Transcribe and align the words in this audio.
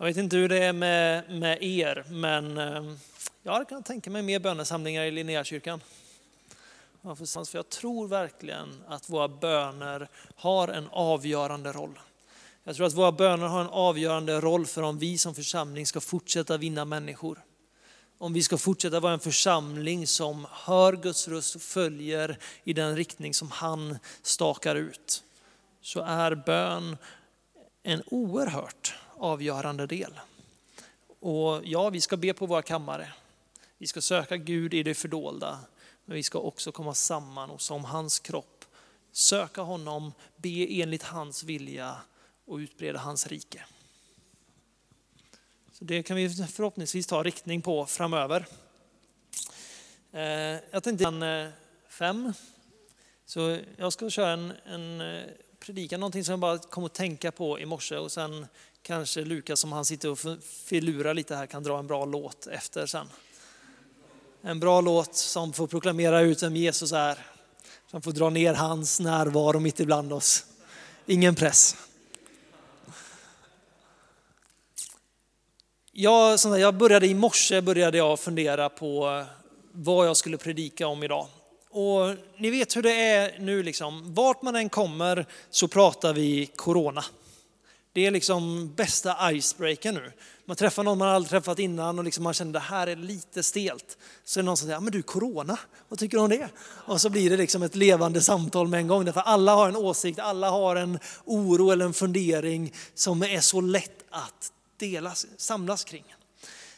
Jag 0.00 0.06
vet 0.06 0.16
inte 0.16 0.36
hur 0.36 0.48
det 0.48 0.64
är 0.64 0.72
med, 0.72 1.30
med 1.30 1.62
er, 1.62 2.04
men 2.08 2.58
eh, 2.58 2.82
jag 3.42 3.52
hade 3.52 3.64
kunnat 3.64 3.86
tänka 3.86 4.10
mig 4.10 4.22
mer 4.22 4.38
bönesamlingar 4.38 5.04
i 5.04 5.10
Linnéakyrkan. 5.10 5.80
För 7.02 7.56
jag 7.56 7.68
tror 7.68 8.08
verkligen 8.08 8.84
att 8.88 9.10
våra 9.10 9.28
böner 9.28 10.08
har 10.36 10.68
en 10.68 10.88
avgörande 10.90 11.72
roll. 11.72 11.98
Jag 12.64 12.76
tror 12.76 12.86
att 12.86 12.94
våra 12.94 13.12
böner 13.12 13.46
har 13.46 13.60
en 13.60 13.68
avgörande 13.68 14.40
roll 14.40 14.66
för 14.66 14.82
om 14.82 14.98
vi 14.98 15.18
som 15.18 15.34
församling 15.34 15.86
ska 15.86 16.00
fortsätta 16.00 16.56
vinna 16.56 16.84
människor. 16.84 17.38
Om 18.18 18.32
vi 18.32 18.42
ska 18.42 18.58
fortsätta 18.58 19.00
vara 19.00 19.12
en 19.12 19.20
församling 19.20 20.06
som 20.06 20.46
hör 20.50 20.92
Guds 20.92 21.28
röst 21.28 21.54
och 21.54 21.62
följer 21.62 22.38
i 22.64 22.72
den 22.72 22.96
riktning 22.96 23.34
som 23.34 23.50
han 23.50 23.98
stakar 24.22 24.76
ut. 24.76 25.22
Så 25.80 26.00
är 26.00 26.34
bön 26.34 26.96
en 27.82 28.02
oerhört 28.06 28.94
avgörande 29.18 29.86
del. 29.86 30.20
Och 31.20 31.60
ja, 31.64 31.90
vi 31.90 32.00
ska 32.00 32.16
be 32.16 32.32
på 32.32 32.46
våra 32.46 32.62
kammare. 32.62 33.12
Vi 33.78 33.86
ska 33.86 34.00
söka 34.00 34.36
Gud 34.36 34.74
i 34.74 34.82
det 34.82 34.94
fördolda. 34.94 35.58
Men 36.04 36.14
vi 36.14 36.22
ska 36.22 36.38
också 36.38 36.72
komma 36.72 36.94
samman 36.94 37.50
och 37.50 37.60
som 37.60 37.84
hans 37.84 38.18
kropp 38.18 38.64
söka 39.12 39.62
honom, 39.62 40.12
be 40.36 40.66
enligt 40.82 41.02
hans 41.02 41.44
vilja 41.44 41.96
och 42.44 42.56
utbreda 42.56 42.98
hans 42.98 43.26
rike. 43.26 43.64
Så 45.72 45.84
det 45.84 46.02
kan 46.02 46.16
vi 46.16 46.28
förhoppningsvis 46.30 47.06
ta 47.06 47.22
riktning 47.22 47.62
på 47.62 47.86
framöver. 47.86 48.46
Eh, 50.12 50.22
jag 50.70 50.82
tänkte 50.82 51.04
en 51.04 51.22
eh, 51.22 51.48
fem. 51.88 52.32
Så 53.26 53.58
jag 53.76 53.92
ska 53.92 54.10
köra 54.10 54.30
en, 54.30 54.52
en 54.66 55.00
eh, 55.00 55.22
predikan, 55.58 56.00
någonting 56.00 56.24
som 56.24 56.32
jag 56.32 56.40
bara 56.40 56.58
kom 56.58 56.84
att 56.84 56.94
tänka 56.94 57.32
på 57.32 57.60
i 57.60 57.66
morse 57.66 57.96
och 57.96 58.12
sen 58.12 58.46
kanske 58.88 59.24
Lukas 59.24 59.60
som 59.60 59.72
han 59.72 59.84
sitter 59.84 60.10
och 60.10 60.18
filurar 60.64 61.14
lite 61.14 61.36
här 61.36 61.46
kan 61.46 61.62
dra 61.62 61.78
en 61.78 61.86
bra 61.86 62.04
låt 62.04 62.46
efter 62.46 62.86
sen. 62.86 63.08
En 64.42 64.60
bra 64.60 64.80
låt 64.80 65.14
som 65.14 65.52
får 65.52 65.66
proklamera 65.66 66.20
ut 66.20 66.42
vem 66.42 66.56
Jesus 66.56 66.92
är. 66.92 67.18
Som 67.90 68.02
får 68.02 68.12
dra 68.12 68.30
ner 68.30 68.54
hans 68.54 69.00
närvaro 69.00 69.60
mitt 69.60 69.80
ibland 69.80 70.12
oss. 70.12 70.44
Ingen 71.06 71.34
press. 71.34 71.76
Jag, 75.92 76.38
jag 76.44 76.74
började 76.74 77.06
i 77.06 77.14
morse 77.14 77.60
började 77.60 77.98
jag 77.98 78.20
fundera 78.20 78.68
på 78.68 79.24
vad 79.72 80.06
jag 80.06 80.16
skulle 80.16 80.36
predika 80.36 80.86
om 80.86 81.02
idag. 81.02 81.26
Och 81.70 82.14
ni 82.36 82.50
vet 82.50 82.76
hur 82.76 82.82
det 82.82 83.00
är 83.00 83.38
nu 83.38 83.62
liksom. 83.62 84.14
Vart 84.14 84.42
man 84.42 84.56
än 84.56 84.68
kommer 84.68 85.26
så 85.50 85.68
pratar 85.68 86.12
vi 86.12 86.46
corona. 86.46 87.04
Det 87.92 88.06
är 88.06 88.10
liksom 88.10 88.72
bästa 88.74 89.32
icebreaker 89.32 89.92
nu. 89.92 90.12
Man 90.44 90.56
träffar 90.56 90.82
någon 90.82 90.98
man 90.98 91.08
aldrig 91.08 91.30
träffat 91.30 91.58
innan 91.58 91.98
och 91.98 92.04
liksom 92.04 92.24
man 92.24 92.34
känner 92.34 92.50
att 92.50 92.62
det 92.62 92.74
här 92.74 92.86
är 92.86 92.96
lite 92.96 93.42
stelt. 93.42 93.98
Så 94.24 94.40
är 94.40 94.42
det 94.42 94.46
någon 94.46 94.56
som 94.56 94.66
säger, 94.66 94.80
men 94.80 94.92
du 94.92 95.02
corona, 95.02 95.58
vad 95.88 95.98
tycker 95.98 96.16
du 96.16 96.22
om 96.22 96.30
det? 96.30 96.48
Och 96.60 97.00
så 97.00 97.10
blir 97.10 97.30
det 97.30 97.36
liksom 97.36 97.62
ett 97.62 97.74
levande 97.74 98.20
samtal 98.20 98.68
med 98.68 98.80
en 98.80 98.86
gång. 98.86 99.04
Därför 99.04 99.20
alla 99.20 99.54
har 99.54 99.68
en 99.68 99.76
åsikt, 99.76 100.18
alla 100.18 100.50
har 100.50 100.76
en 100.76 100.98
oro 101.24 101.70
eller 101.70 101.84
en 101.84 101.94
fundering 101.94 102.72
som 102.94 103.22
är 103.22 103.40
så 103.40 103.60
lätt 103.60 104.04
att 104.10 104.52
delas, 104.76 105.26
samlas 105.36 105.84
kring. 105.84 106.04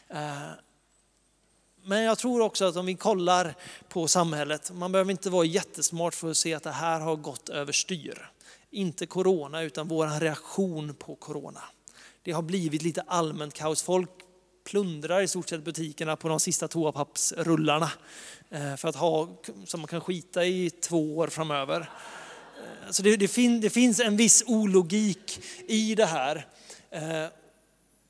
Eh, 0.08 0.18
men 1.84 2.02
jag 2.02 2.18
tror 2.18 2.40
också 2.40 2.64
att 2.64 2.76
om 2.76 2.86
vi 2.86 2.94
kollar 2.94 3.54
på 3.88 4.08
samhället, 4.08 4.70
man 4.74 4.92
behöver 4.92 5.10
inte 5.10 5.30
vara 5.30 5.44
jättesmart 5.44 6.14
för 6.14 6.30
att 6.30 6.36
se 6.36 6.54
att 6.54 6.62
det 6.62 6.70
här 6.70 7.00
har 7.00 7.16
gått 7.16 7.48
överstyr. 7.48 8.30
Inte 8.70 9.06
corona 9.06 9.62
utan 9.62 9.88
vår 9.88 10.20
reaktion 10.20 10.94
på 10.94 11.14
corona. 11.14 11.62
Det 12.22 12.32
har 12.32 12.42
blivit 12.42 12.82
lite 12.82 13.00
allmänt 13.00 13.54
kaos. 13.54 13.82
Folk 13.82 14.10
plundrar 14.64 15.20
i 15.20 15.28
stort 15.28 15.48
sett 15.48 15.64
butikerna 15.64 16.16
på 16.16 16.28
de 16.28 16.40
sista 16.40 16.68
toapappsrullarna 16.68 17.90
eh, 18.50 18.76
för 18.76 18.88
att 18.88 18.96
ha, 18.96 19.28
som 19.64 19.80
man 19.80 19.88
kan 19.88 20.00
skita 20.00 20.44
i 20.44 20.70
två 20.70 21.16
år 21.16 21.28
framöver. 21.28 21.80
Eh, 21.80 22.90
så 22.90 23.02
det, 23.02 23.16
det, 23.16 23.28
fin, 23.28 23.60
det 23.60 23.70
finns 23.70 24.00
en 24.00 24.16
viss 24.16 24.44
ologik 24.46 25.40
i 25.66 25.94
det 25.94 26.06
här. 26.06 26.46
Eh, 26.90 27.26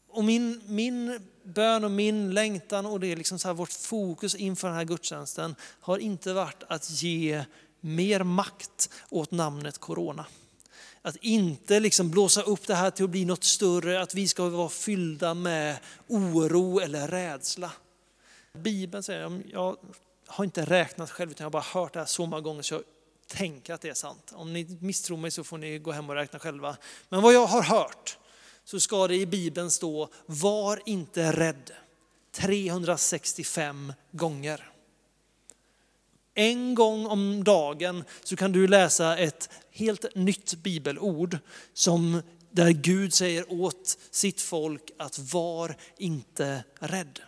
och 0.09 0.25
min, 0.25 0.61
min 0.67 1.21
bön 1.43 1.85
och 1.85 1.91
min 1.91 2.35
längtan 2.35 2.87
och 2.87 3.01
det 3.01 3.13
är 3.13 3.17
liksom 3.17 3.39
så 3.39 3.49
här, 3.49 3.55
vårt 3.55 3.73
fokus 3.73 4.35
inför 4.35 4.69
den 4.69 4.77
här 4.77 4.85
gudstjänsten 4.85 5.55
har 5.81 5.99
inte 5.99 6.33
varit 6.33 6.63
att 6.69 7.03
ge 7.03 7.45
mer 7.81 8.23
makt 8.23 8.91
åt 9.11 9.31
namnet 9.31 9.79
corona. 9.79 10.27
Att 11.03 11.17
inte 11.17 11.81
liksom 11.81 12.11
blåsa 12.11 12.43
upp 12.43 12.67
det 12.67 12.75
här 12.75 12.91
till 12.91 13.05
att 13.05 13.11
bli 13.11 13.25
något 13.25 13.45
större, 13.45 14.03
att 14.03 14.15
vi 14.15 14.29
ska 14.29 14.49
vara 14.49 14.69
fyllda 14.69 15.35
med 15.35 15.77
oro 16.09 16.81
eller 16.81 17.09
rädsla. 17.09 17.73
Bibeln 18.53 19.03
säger, 19.03 19.43
jag 19.53 19.77
har 20.27 20.45
inte 20.45 20.65
räknat 20.65 21.11
själv 21.11 21.31
utan 21.31 21.45
jag 21.45 21.47
har 21.47 21.51
bara 21.51 21.83
hört 21.83 21.93
det 21.93 21.99
här 21.99 22.07
så 22.07 22.27
många 22.27 22.41
gånger 22.41 22.63
så 22.63 22.75
jag 22.75 22.83
tänker 23.27 23.75
att 23.75 23.81
det 23.81 23.89
är 23.89 23.95
sant. 23.95 24.33
Om 24.35 24.53
ni 24.53 24.79
misstror 24.81 25.17
mig 25.17 25.31
så 25.31 25.45
får 25.45 25.59
ni 25.59 25.79
gå 25.79 25.93
hem 25.93 26.11
och 26.11 26.15
räkna 26.15 26.39
själva. 26.39 26.77
Men 27.09 27.23
vad 27.23 27.35
jag 27.35 27.47
har 27.47 27.63
hört 27.63 28.19
så 28.65 28.81
ska 28.81 29.07
det 29.07 29.17
i 29.17 29.27
Bibeln 29.27 29.71
stå, 29.71 30.09
var 30.27 30.83
inte 30.87 31.33
rädd. 31.33 31.71
365 32.33 33.93
gånger. 34.11 34.70
En 36.35 36.75
gång 36.75 37.07
om 37.07 37.45
dagen 37.45 38.05
så 38.25 38.37
kan 38.37 38.53
du 38.53 38.67
läsa 38.67 39.17
ett 39.17 39.49
helt 39.71 40.15
nytt 40.15 40.55
bibelord 40.55 41.39
som 41.75 42.23
där 42.51 42.71
Gud 42.71 43.15
säger 43.15 43.53
åt 43.53 43.99
sitt 44.11 44.41
folk 44.41 44.91
att 44.99 45.19
var 45.19 45.77
inte 45.99 46.65
rädd. 46.79 47.19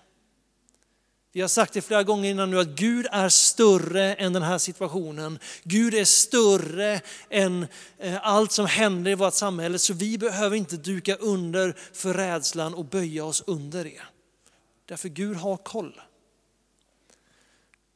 Vi 1.35 1.41
har 1.41 1.49
sagt 1.49 1.73
det 1.73 1.83
flera 1.83 2.03
gånger 2.03 2.31
innan 2.31 2.51
nu 2.51 2.61
att 2.61 2.69
Gud 2.69 3.07
är 3.13 3.29
större 3.29 4.15
än 4.15 4.33
den 4.33 4.43
här 4.43 4.59
situationen. 4.59 5.39
Gud 5.65 5.95
är 5.95 6.05
större 6.05 7.01
än 7.31 7.67
eh, 7.99 8.27
allt 8.27 8.53
som 8.53 8.67
händer 8.67 9.11
i 9.11 9.15
vårt 9.15 9.35
samhälle 9.35 9.79
så 9.79 9.95
vi 9.95 10.19
behöver 10.19 10.57
inte 10.57 10.77
duka 10.77 11.17
under 11.17 11.77
för 11.93 12.15
rädslan 12.15 12.75
och 12.75 12.85
böja 12.85 13.25
oss 13.25 13.43
under 13.47 13.85
det. 13.85 14.01
Därför 14.87 15.09
Gud 15.09 15.37
har 15.37 15.57
koll. 15.57 16.01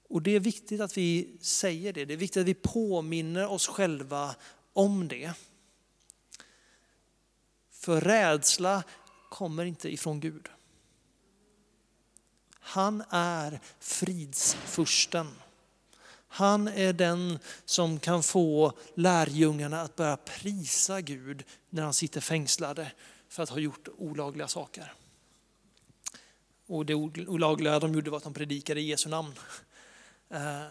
Och 0.08 0.22
det 0.22 0.30
är 0.30 0.40
viktigt 0.40 0.80
att 0.80 0.96
vi 0.96 1.36
säger 1.40 1.92
det, 1.92 2.04
det 2.04 2.14
är 2.14 2.18
viktigt 2.18 2.40
att 2.40 2.46
vi 2.46 2.54
påminner 2.54 3.46
oss 3.46 3.66
själva 3.66 4.34
om 4.72 5.08
det. 5.08 5.32
För 7.70 8.00
rädsla 8.00 8.84
kommer 9.30 9.64
inte 9.64 9.92
ifrån 9.92 10.20
Gud. 10.20 10.48
Han 12.50 13.04
är 13.10 13.60
fridsfursten. 13.80 15.26
Han 16.28 16.68
är 16.68 16.92
den 16.92 17.38
som 17.64 17.98
kan 17.98 18.22
få 18.22 18.72
lärjungarna 18.94 19.80
att 19.80 19.96
börja 19.96 20.16
prisa 20.16 21.00
Gud 21.00 21.44
när 21.70 21.82
han 21.82 21.94
sitter 21.94 22.20
fängslade 22.20 22.92
för 23.28 23.42
att 23.42 23.48
ha 23.48 23.58
gjort 23.58 23.88
olagliga 23.96 24.48
saker. 24.48 24.92
Och 26.66 26.86
det 26.86 26.94
olagliga 26.94 27.78
de 27.78 27.94
gjorde 27.94 28.10
var 28.10 28.16
att 28.16 28.24
de 28.24 28.34
predikade 28.34 28.80
i 28.80 28.88
Jesu 28.88 29.08
namn. 29.08 29.34
Eh, 30.31 30.62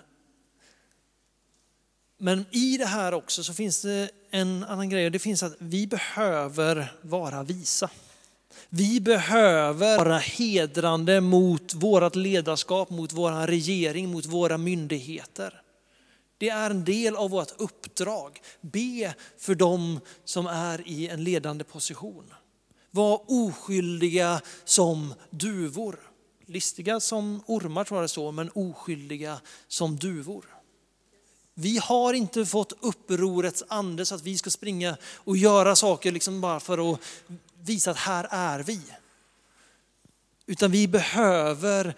men 2.17 2.45
i 2.51 2.77
det 2.77 2.85
här 2.85 3.13
också 3.13 3.43
så 3.43 3.53
finns 3.53 3.81
det 3.81 4.09
en 4.31 4.63
annan 4.63 4.89
grej. 4.89 5.09
Det 5.09 5.19
finns 5.19 5.43
att 5.43 5.55
vi 5.59 5.87
behöver 5.87 6.93
vara 7.01 7.43
visa. 7.43 7.89
Vi 8.69 9.01
behöver 9.01 9.97
vara 9.97 10.17
hedrande 10.17 11.21
mot 11.21 11.73
vårt 11.73 12.15
ledarskap, 12.15 12.89
mot 12.89 13.13
vår 13.13 13.47
regering, 13.47 14.11
mot 14.11 14.25
våra 14.25 14.57
myndigheter. 14.57 15.61
Det 16.37 16.49
är 16.49 16.69
en 16.69 16.83
del 16.83 17.15
av 17.15 17.29
vårt 17.29 17.51
uppdrag. 17.57 18.41
Be 18.61 19.13
för 19.37 19.55
dem 19.55 19.99
som 20.25 20.47
är 20.47 20.87
i 20.87 21.07
en 21.07 21.23
ledande 21.23 21.63
position. 21.63 22.33
Var 22.91 23.21
oskyldiga 23.27 24.41
som 24.65 25.13
duvor. 25.29 25.99
Listiga 26.45 26.99
som 26.99 27.43
ormar 27.45 27.83
tror 27.83 27.97
jag 27.97 28.03
det 28.03 28.09
står, 28.09 28.31
men 28.31 28.49
oskyldiga 28.49 29.41
som 29.67 29.97
duvor. 29.97 30.45
Vi 31.53 31.77
har 31.77 32.13
inte 32.13 32.45
fått 32.45 32.73
upprorets 32.79 33.63
ande 33.67 34.05
så 34.05 34.15
att 34.15 34.21
vi 34.21 34.37
ska 34.37 34.49
springa 34.49 34.97
och 35.15 35.37
göra 35.37 35.75
saker 35.75 36.11
liksom 36.11 36.41
bara 36.41 36.59
för 36.59 36.93
att 36.93 36.99
visa 37.63 37.91
att 37.91 37.97
här 37.97 38.27
är 38.31 38.59
vi. 38.63 38.81
Utan 40.45 40.71
vi 40.71 40.87
behöver, 40.87 41.95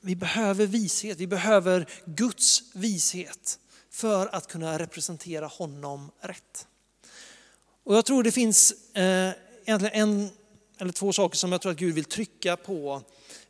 vi 0.00 0.16
behöver 0.16 0.66
vishet, 0.66 1.18
vi 1.18 1.26
behöver 1.26 1.88
Guds 2.04 2.62
vishet 2.74 3.58
för 3.90 4.34
att 4.34 4.48
kunna 4.48 4.78
representera 4.78 5.46
honom 5.46 6.10
rätt. 6.20 6.66
Och 7.84 7.96
jag 7.96 8.04
tror 8.04 8.22
det 8.22 8.32
finns 8.32 8.72
eh, 8.96 9.32
egentligen 9.64 9.94
en 9.94 10.30
eller 10.78 10.92
två 10.92 11.12
saker 11.12 11.36
som 11.36 11.52
jag 11.52 11.60
tror 11.60 11.72
att 11.72 11.78
Gud 11.78 11.94
vill 11.94 12.04
trycka 12.04 12.56
på 12.56 13.02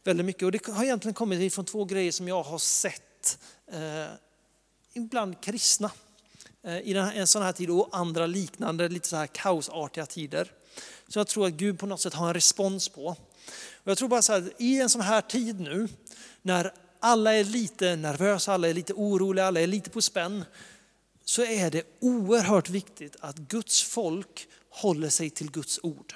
väldigt 0.05 0.27
mycket. 0.27 0.43
Och 0.43 0.53
det 0.53 0.67
har 0.67 0.85
egentligen 0.85 1.15
kommit 1.15 1.41
ifrån 1.41 1.65
två 1.65 1.85
grejer 1.85 2.13
som 2.13 2.29
jag 2.29 2.43
har 2.43 2.59
sett 2.59 3.39
eh, 3.73 4.07
ibland 4.93 5.41
kristna 5.41 5.91
eh, 6.63 6.79
i 6.79 6.95
en 6.95 7.27
sån 7.27 7.43
här 7.43 7.53
tid 7.53 7.71
och 7.71 7.89
andra 7.93 8.27
liknande, 8.27 8.89
lite 8.89 9.09
så 9.09 9.17
här 9.17 9.27
kaosartiga 9.27 10.07
tider. 10.07 10.53
Så 11.09 11.19
jag 11.19 11.27
tror 11.27 11.47
att 11.47 11.53
Gud 11.53 11.79
på 11.79 11.87
något 11.87 12.01
sätt 12.01 12.15
har 12.15 12.29
en 12.29 12.35
respons 12.35 12.89
på. 12.89 13.07
Och 13.75 13.91
jag 13.91 13.99
tror 13.99 14.09
bara 14.09 14.23
så 14.23 14.33
här, 14.33 14.53
i 14.59 14.81
en 14.81 14.89
sån 14.89 15.01
här 15.01 15.21
tid 15.21 15.61
nu, 15.61 15.89
när 16.43 16.73
alla 17.01 17.35
är 17.35 17.45
lite 17.45 17.97
nervösa, 17.97 18.53
alla 18.53 18.69
är 18.69 18.75
lite 18.75 18.93
oroliga, 18.93 19.47
alla 19.47 19.61
är 19.61 19.67
lite 19.67 19.91
på 19.91 20.03
spänn, 20.03 20.45
så 21.25 21.43
är 21.43 21.71
det 21.71 21.83
oerhört 22.01 22.69
viktigt 22.69 23.17
att 23.21 23.37
Guds 23.37 23.83
folk 23.83 24.49
håller 24.71 25.09
sig 25.09 25.31
till 25.31 25.51
Guds 25.51 25.81
ord. 25.83 26.15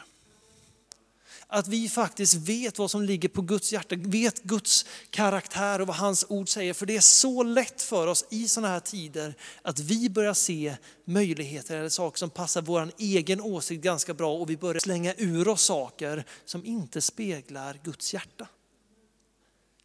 Att 1.50 1.68
vi 1.68 1.88
faktiskt 1.88 2.34
vet 2.34 2.78
vad 2.78 2.90
som 2.90 3.02
ligger 3.02 3.28
på 3.28 3.42
Guds 3.42 3.72
hjärta, 3.72 3.96
vet 3.98 4.42
Guds 4.42 4.86
karaktär 5.10 5.80
och 5.80 5.86
vad 5.86 5.96
hans 5.96 6.26
ord 6.28 6.48
säger. 6.48 6.72
För 6.72 6.86
det 6.86 6.96
är 6.96 7.00
så 7.00 7.42
lätt 7.42 7.82
för 7.82 8.06
oss 8.06 8.24
i 8.30 8.48
sådana 8.48 8.72
här 8.72 8.80
tider 8.80 9.34
att 9.62 9.78
vi 9.78 10.10
börjar 10.10 10.34
se 10.34 10.76
möjligheter 11.04 11.76
eller 11.76 11.88
saker 11.88 12.18
som 12.18 12.30
passar 12.30 12.62
vår 12.62 12.92
egen 12.98 13.40
åsikt 13.40 13.82
ganska 13.82 14.14
bra 14.14 14.34
och 14.34 14.50
vi 14.50 14.56
börjar 14.56 14.80
slänga 14.80 15.14
ur 15.16 15.48
oss 15.48 15.62
saker 15.62 16.24
som 16.44 16.64
inte 16.64 17.00
speglar 17.00 17.80
Guds 17.84 18.14
hjärta. 18.14 18.48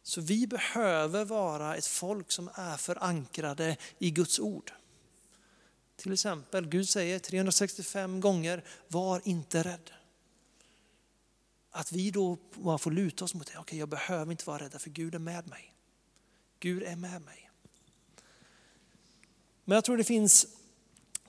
Så 0.02 0.20
vi 0.20 0.46
behöver 0.46 1.24
vara 1.24 1.76
ett 1.76 1.86
folk 1.86 2.32
som 2.32 2.50
är 2.54 2.76
förankrade 2.76 3.76
i 3.98 4.10
Guds 4.10 4.40
ord. 4.40 4.72
Till 5.96 6.12
exempel, 6.12 6.66
Gud 6.66 6.88
säger 6.88 7.18
365 7.18 8.20
gånger, 8.20 8.64
var 8.88 9.20
inte 9.24 9.62
rädd. 9.62 9.90
Att 11.76 11.92
vi 11.92 12.10
då 12.10 12.38
bara 12.54 12.78
får 12.78 12.90
luta 12.90 13.24
oss 13.24 13.34
mot 13.34 13.46
det. 13.46 13.52
Okej, 13.52 13.60
okay, 13.60 13.78
jag 13.78 13.88
behöver 13.88 14.32
inte 14.32 14.46
vara 14.46 14.58
rädd 14.58 14.80
för 14.80 14.90
Gud 14.90 15.14
är 15.14 15.18
med 15.18 15.48
mig. 15.48 15.74
Gud 16.60 16.82
är 16.82 16.96
med 16.96 17.22
mig. 17.22 17.50
Men 19.64 19.74
jag 19.74 19.84
tror 19.84 19.96
det 19.96 20.04
finns 20.04 20.46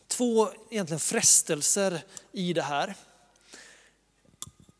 två 0.08 0.50
egentligen 0.72 1.00
frestelser 1.00 2.04
i 2.32 2.54
det 2.54 2.62
här. 2.62 2.96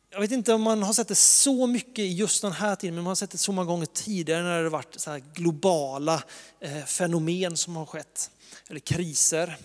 Jag 0.10 0.20
vet 0.20 0.32
inte 0.32 0.54
om 0.54 0.62
man 0.62 0.84
har 0.84 0.94
sett 0.94 1.08
det 1.08 1.16
så 1.16 1.68
mycket 1.68 2.00
i 2.00 2.14
just 2.14 2.42
den 2.42 2.52
här 2.52 2.76
tiden, 2.76 2.96
men 2.96 3.04
man 3.04 3.12
har 3.12 3.16
sett 3.16 3.32
det 3.32 3.38
så 3.38 3.52
många 3.52 3.68
gånger 3.68 3.86
tidigare 3.86 4.44
när 4.44 4.58
det 4.58 4.64
har 4.64 4.70
varit 4.70 5.00
så 5.00 5.20
globala 5.34 6.24
eh, 6.60 6.86
fenomen 6.86 7.58
som 7.58 7.76
har 7.76 7.86
skett, 7.86 8.32
eller 8.68 8.80
kriser. 8.80 9.58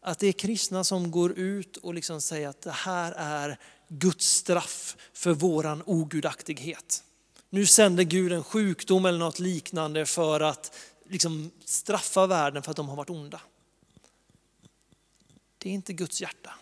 Att 0.00 0.18
det 0.18 0.26
är 0.26 0.32
kristna 0.32 0.84
som 0.84 1.10
går 1.10 1.32
ut 1.32 1.76
och 1.76 1.94
liksom 1.94 2.20
säger 2.20 2.48
att 2.48 2.62
det 2.62 2.70
här 2.70 3.12
är 3.16 3.58
Guds 3.92 4.26
straff 4.26 4.96
för 5.12 5.32
våran 5.32 5.82
ogudaktighet. 5.86 7.04
Nu 7.50 7.66
sänder 7.66 8.04
Gud 8.04 8.32
en 8.32 8.44
sjukdom 8.44 9.06
eller 9.06 9.18
något 9.18 9.38
liknande 9.38 10.06
för 10.06 10.40
att 10.40 10.76
liksom 11.08 11.50
straffa 11.64 12.26
världen 12.26 12.62
för 12.62 12.70
att 12.70 12.76
de 12.76 12.88
har 12.88 12.96
varit 12.96 13.10
onda. 13.10 13.40
Det 15.58 15.68
är 15.68 15.72
inte 15.72 15.92
Guds 15.92 16.20
hjärta. 16.20 16.54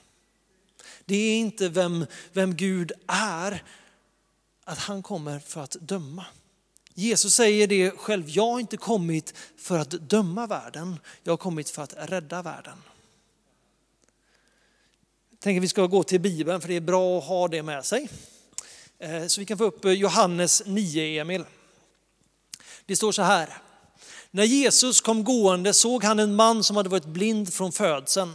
Det 1.04 1.16
är 1.16 1.38
inte 1.38 1.68
vem, 1.68 2.06
vem 2.32 2.56
Gud 2.56 2.92
är, 3.06 3.62
att 4.64 4.78
han 4.78 5.02
kommer 5.02 5.38
för 5.38 5.60
att 5.60 5.76
döma. 5.80 6.24
Jesus 6.94 7.34
säger 7.34 7.66
det 7.66 7.90
själv, 7.90 8.28
jag 8.28 8.52
har 8.52 8.60
inte 8.60 8.76
kommit 8.76 9.34
för 9.56 9.78
att 9.78 9.90
döma 9.90 10.46
världen, 10.46 11.00
jag 11.22 11.32
har 11.32 11.36
kommit 11.36 11.70
för 11.70 11.82
att 11.82 11.94
rädda 11.96 12.42
världen. 12.42 12.78
Jag 15.38 15.42
tänker 15.42 15.60
att 15.60 15.64
vi 15.64 15.68
ska 15.68 15.86
gå 15.86 16.02
till 16.02 16.20
Bibeln 16.20 16.60
för 16.60 16.68
det 16.68 16.76
är 16.76 16.80
bra 16.80 17.18
att 17.18 17.24
ha 17.24 17.48
det 17.48 17.62
med 17.62 17.84
sig. 17.84 18.08
Eh, 18.98 19.26
så 19.26 19.40
vi 19.40 19.46
kan 19.46 19.58
få 19.58 19.64
upp 19.64 19.84
eh, 19.84 19.92
Johannes 19.92 20.62
9, 20.66 21.20
Emil. 21.20 21.44
Det 22.86 22.96
står 22.96 23.12
så 23.12 23.22
här. 23.22 23.56
När 24.30 24.44
Jesus 24.44 25.00
kom 25.00 25.24
gående 25.24 25.72
såg 25.72 26.04
han 26.04 26.18
en 26.18 26.34
man 26.34 26.64
som 26.64 26.76
hade 26.76 26.88
varit 26.88 27.04
blind 27.04 27.52
från 27.52 27.72
födseln. 27.72 28.34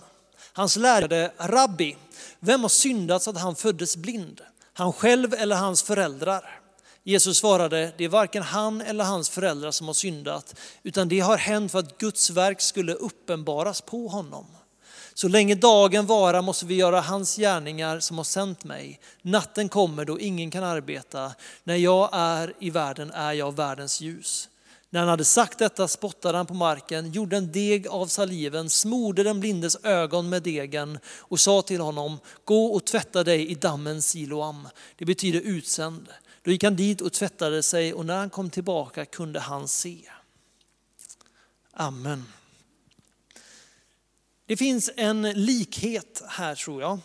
Hans 0.53 0.75
lärare, 0.75 1.31
Rabbi, 1.37 1.97
vem 2.39 2.61
har 2.61 2.69
syndat 2.69 3.23
så 3.23 3.29
att 3.29 3.37
han 3.37 3.55
föddes 3.55 3.97
blind? 3.97 4.41
Han 4.73 4.93
själv 4.93 5.33
eller 5.33 5.55
hans 5.55 5.83
föräldrar? 5.83 6.59
Jesus 7.03 7.37
svarade, 7.37 7.93
det 7.97 8.03
är 8.03 8.09
varken 8.09 8.43
han 8.43 8.81
eller 8.81 9.03
hans 9.03 9.29
föräldrar 9.29 9.71
som 9.71 9.87
har 9.87 9.93
syndat, 9.93 10.55
utan 10.83 11.09
det 11.09 11.19
har 11.19 11.37
hänt 11.37 11.71
för 11.71 11.79
att 11.79 11.97
Guds 11.97 12.29
verk 12.29 12.61
skulle 12.61 12.93
uppenbaras 12.93 13.81
på 13.81 14.07
honom. 14.07 14.45
Så 15.13 15.27
länge 15.27 15.55
dagen 15.55 16.05
varar 16.05 16.41
måste 16.41 16.65
vi 16.65 16.75
göra 16.75 17.01
hans 17.01 17.35
gärningar 17.35 17.99
som 17.99 18.17
har 18.17 18.23
sänt 18.23 18.63
mig. 18.63 18.99
Natten 19.21 19.69
kommer 19.69 20.05
då 20.05 20.19
ingen 20.19 20.51
kan 20.51 20.63
arbeta. 20.63 21.31
När 21.63 21.75
jag 21.75 22.09
är 22.11 22.53
i 22.59 22.69
världen 22.69 23.11
är 23.11 23.33
jag 23.33 23.55
världens 23.55 24.01
ljus. 24.01 24.49
När 24.89 24.99
han 24.99 25.09
hade 25.09 25.25
sagt 25.25 25.59
detta 25.59 25.87
spottade 25.87 26.37
han 26.37 26.45
på 26.45 26.53
marken, 26.53 27.11
gjorde 27.11 27.37
en 27.37 27.51
deg 27.51 27.87
av 27.87 28.07
saliven, 28.07 28.69
smorde 28.69 29.23
den 29.23 29.39
blindes 29.39 29.77
ögon 29.83 30.29
med 30.29 30.43
degen 30.43 30.99
och 31.17 31.39
sa 31.39 31.61
till 31.61 31.81
honom, 31.81 32.19
gå 32.43 32.65
och 32.65 32.85
tvätta 32.85 33.23
dig 33.23 33.51
i 33.51 33.55
dammen 33.55 34.01
Siloam. 34.01 34.67
Det 34.95 35.05
betyder 35.05 35.39
utsänd. 35.39 36.07
Då 36.41 36.51
gick 36.51 36.63
han 36.63 36.75
dit 36.75 37.01
och 37.01 37.13
tvättade 37.13 37.63
sig 37.63 37.93
och 37.93 38.05
när 38.05 38.17
han 38.17 38.29
kom 38.29 38.49
tillbaka 38.49 39.05
kunde 39.05 39.39
han 39.39 39.67
se. 39.67 39.97
Amen. 41.73 42.25
Det 44.53 44.57
finns 44.57 44.89
en 44.95 45.21
likhet 45.21 46.23
här 46.27 46.55
tror 46.55 46.81
jag. 46.81 46.99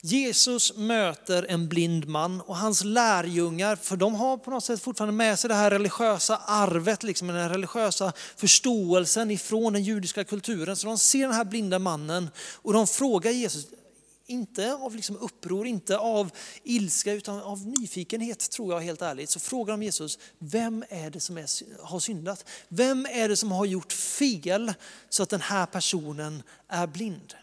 Jesus 0.00 0.76
möter 0.76 1.46
en 1.48 1.68
blind 1.68 2.08
man 2.08 2.40
och 2.40 2.56
hans 2.56 2.84
lärjungar, 2.84 3.76
för 3.76 3.96
de 3.96 4.14
har 4.14 4.36
på 4.36 4.50
något 4.50 4.64
sätt 4.64 4.82
fortfarande 4.82 5.16
med 5.16 5.38
sig 5.38 5.48
det 5.48 5.54
här 5.54 5.70
religiösa 5.70 6.36
arvet, 6.36 7.02
liksom 7.02 7.28
den 7.28 7.48
religiösa 7.48 8.12
förståelsen 8.36 9.30
ifrån 9.30 9.72
den 9.72 9.82
judiska 9.82 10.24
kulturen. 10.24 10.76
Så 10.76 10.86
de 10.86 10.98
ser 10.98 11.26
den 11.26 11.32
här 11.32 11.44
blinda 11.44 11.78
mannen 11.78 12.30
och 12.54 12.72
de 12.72 12.86
frågar 12.86 13.30
Jesus, 13.30 13.66
inte 14.30 14.74
av 14.74 14.96
liksom 14.96 15.16
uppror, 15.16 15.66
inte 15.66 15.98
av 15.98 16.30
ilska 16.62 17.12
utan 17.12 17.40
av 17.40 17.66
nyfikenhet 17.66 18.50
tror 18.50 18.72
jag 18.72 18.80
helt 18.80 19.02
ärligt. 19.02 19.30
Så 19.30 19.40
frågar 19.40 19.72
de 19.72 19.82
Jesus, 19.82 20.18
vem 20.38 20.84
är 20.88 21.10
det 21.10 21.20
som 21.20 21.38
är, 21.38 21.46
har 21.82 22.00
syndat? 22.00 22.44
Vem 22.68 23.06
är 23.06 23.28
det 23.28 23.36
som 23.36 23.52
har 23.52 23.64
gjort 23.64 23.92
fel 23.92 24.74
så 25.08 25.22
att 25.22 25.28
den 25.28 25.40
här 25.40 25.66
personen 25.66 26.42
är 26.68 26.86
blind? 26.86 27.34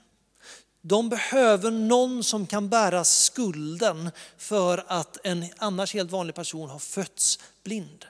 De 0.81 1.09
behöver 1.09 1.71
någon 1.71 2.23
som 2.23 2.47
kan 2.47 2.69
bära 2.69 3.03
skulden 3.03 4.11
för 4.37 4.85
att 4.87 5.17
en 5.23 5.45
annars 5.57 5.93
helt 5.93 6.11
vanlig 6.11 6.35
person 6.35 6.69
har 6.69 6.79
fötts 6.79 7.39
blind. 7.63 8.05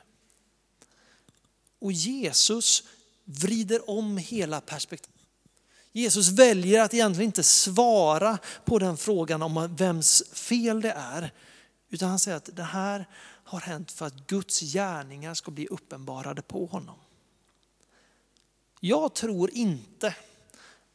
Och 1.79 1.91
Jesus 1.91 2.83
vrider 3.23 3.89
om 3.89 4.17
hela 4.17 4.61
perspektivet. 4.61 5.16
Jesus 5.97 6.29
väljer 6.29 6.81
att 6.81 6.93
egentligen 6.93 7.29
inte 7.29 7.43
svara 7.43 8.37
på 8.65 8.79
den 8.79 8.97
frågan 8.97 9.41
om 9.41 9.75
vems 9.75 10.23
fel 10.33 10.81
det 10.81 10.91
är. 10.91 11.33
Utan 11.89 12.09
han 12.09 12.19
säger 12.19 12.37
att 12.37 12.49
det 12.53 12.63
här 12.63 13.07
har 13.43 13.59
hänt 13.59 13.91
för 13.91 14.05
att 14.05 14.27
Guds 14.27 14.59
gärningar 14.59 15.33
ska 15.33 15.51
bli 15.51 15.67
uppenbarade 15.67 16.41
på 16.41 16.65
honom. 16.65 16.95
Jag 18.79 19.13
tror 19.13 19.49
inte 19.53 20.15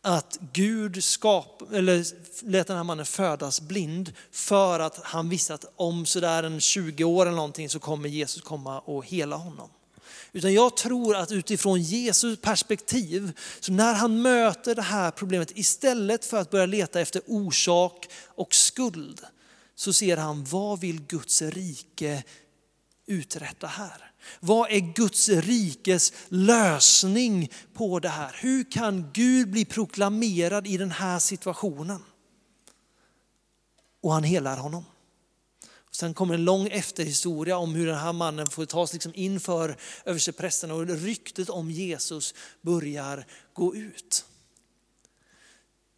att 0.03 0.39
Gud 0.53 1.05
skap, 1.05 1.63
eller 1.73 2.07
lät 2.45 2.67
den 2.67 2.77
här 2.77 2.85
mannen 2.85 3.07
födas 3.07 3.61
blind 3.61 4.13
för 4.31 4.81
att 4.81 5.01
han 5.03 5.29
visste 5.29 5.55
att 5.55 5.65
om 5.77 6.07
sådär 6.07 6.43
en 6.43 6.61
20 6.61 7.05
år 7.05 7.27
eller 7.27 7.37
någonting 7.37 7.69
så 7.69 7.79
kommer 7.79 8.09
Jesus 8.09 8.43
komma 8.43 8.81
och 8.81 9.07
hela 9.07 9.37
honom. 9.37 9.69
Utan 10.33 10.53
jag 10.53 10.77
tror 10.77 11.17
att 11.17 11.33
utifrån 11.33 11.83
Jesu 11.83 12.37
perspektiv, 12.37 13.33
så 13.61 13.73
när 13.73 13.95
han 13.95 14.23
möter 14.23 14.75
det 14.75 14.83
här 14.83 15.11
problemet, 15.11 15.59
istället 15.59 16.25
för 16.25 16.37
att 16.37 16.51
börja 16.51 16.67
leta 16.67 17.01
efter 17.01 17.23
orsak 17.27 18.09
och 18.27 18.55
skuld, 18.55 19.21
så 19.75 19.93
ser 19.93 20.17
han 20.17 20.45
vad 20.45 20.81
vill 20.81 21.01
Guds 21.01 21.43
rike 21.43 22.25
uträtta 23.07 23.67
här? 23.67 24.13
Vad 24.41 24.71
är 24.71 24.95
Guds 24.95 25.29
rikes 25.29 26.13
lösning 26.29 27.51
på 27.75 27.99
det 27.99 28.09
här? 28.09 28.37
Hur 28.41 28.71
kan 28.71 29.11
Gud 29.13 29.51
bli 29.51 29.65
proklamerad 29.65 30.67
i 30.67 30.77
den 30.77 30.91
här 30.91 31.19
situationen? 31.19 32.05
Och 34.03 34.13
han 34.13 34.25
helar 34.25 34.57
honom. 34.57 34.85
Sen 35.93 36.15
kommer 36.15 36.35
en 36.35 36.45
lång 36.45 36.69
efterhistoria 36.69 37.57
om 37.57 37.75
hur 37.75 37.87
den 37.87 37.99
här 37.99 38.13
mannen 38.13 38.47
får 38.47 38.65
tas 38.67 38.93
liksom 38.93 39.13
inför 39.15 39.77
översteprästerna 40.05 40.75
och 40.75 40.87
ryktet 40.89 41.51
om 41.51 41.71
Jesus 41.71 42.35
börjar 42.63 43.27
gå 43.53 43.77
ut. 43.77 44.25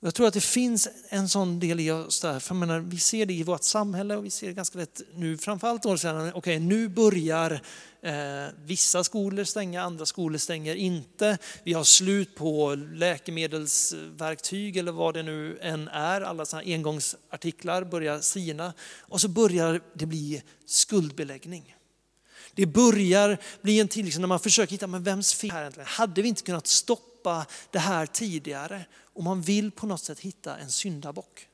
Jag 0.05 0.15
tror 0.15 0.27
att 0.27 0.35
det 0.35 0.41
finns 0.41 0.89
en 1.09 1.29
sån 1.29 1.61
del 1.61 1.81
i 1.81 1.91
oss 1.91 2.21
där, 2.21 2.41
för 2.41 2.55
menar, 2.55 2.79
vi 2.79 2.99
ser 2.99 3.27
det 3.27 3.35
i 3.35 3.43
vårt 3.43 3.63
samhälle 3.63 4.17
och 4.17 4.25
vi 4.25 4.31
ser 4.31 4.47
det 4.47 4.53
ganska 4.53 4.79
lätt 4.79 5.03
nu, 5.15 5.39
framförallt 5.39 5.87
år 5.87 5.97
sedan, 5.97 6.21
okej 6.21 6.33
okay, 6.35 6.59
nu 6.59 6.89
börjar 6.89 7.61
eh, 8.03 8.47
vissa 8.65 9.05
skolor 9.05 9.45
stänga, 9.45 9.83
andra 9.83 10.07
skolor 10.07 10.39
stänger 10.39 10.75
inte. 10.75 11.39
Vi 11.63 11.73
har 11.73 11.85
slut 11.85 12.35
på 12.35 12.75
läkemedelsverktyg 12.75 14.77
eller 14.77 14.93
vad 14.93 15.15
det 15.15 15.23
nu 15.23 15.59
än 15.61 15.89
är, 15.89 16.21
alla 16.21 16.45
sådana 16.45 16.75
engångsartiklar 16.75 17.85
börjar 17.85 18.21
sina 18.21 18.73
och 19.01 19.21
så 19.21 19.29
börjar 19.29 19.81
det 19.95 20.07
bli 20.07 20.43
skuldbeläggning. 20.67 21.77
Det 22.55 22.67
börjar 22.67 23.39
bli 23.63 23.81
en 23.81 23.89
till, 23.89 24.05
liksom 24.05 24.21
när 24.21 24.29
man 24.29 24.41
försöker 24.41 24.73
hitta, 24.73 24.87
men 24.87 25.03
vems 25.03 25.35
fel 25.35 25.51
är 25.51 25.55
det 25.55 25.61
egentligen? 25.61 25.89
Hade 25.89 26.23
vi 26.23 26.29
inte 26.29 26.43
kunnat 26.43 26.67
stoppa 26.67 27.14
stoppa 27.25 27.47
det 27.71 27.79
här 27.79 28.07
tidigare 28.07 28.85
och 29.15 29.25
man 29.25 29.43
vill 29.43 29.71
på 29.71 29.87
något 29.87 30.05
sätt 30.05 30.21
hitta 30.21 30.57
en 30.59 30.71
syndabock. 30.71 31.49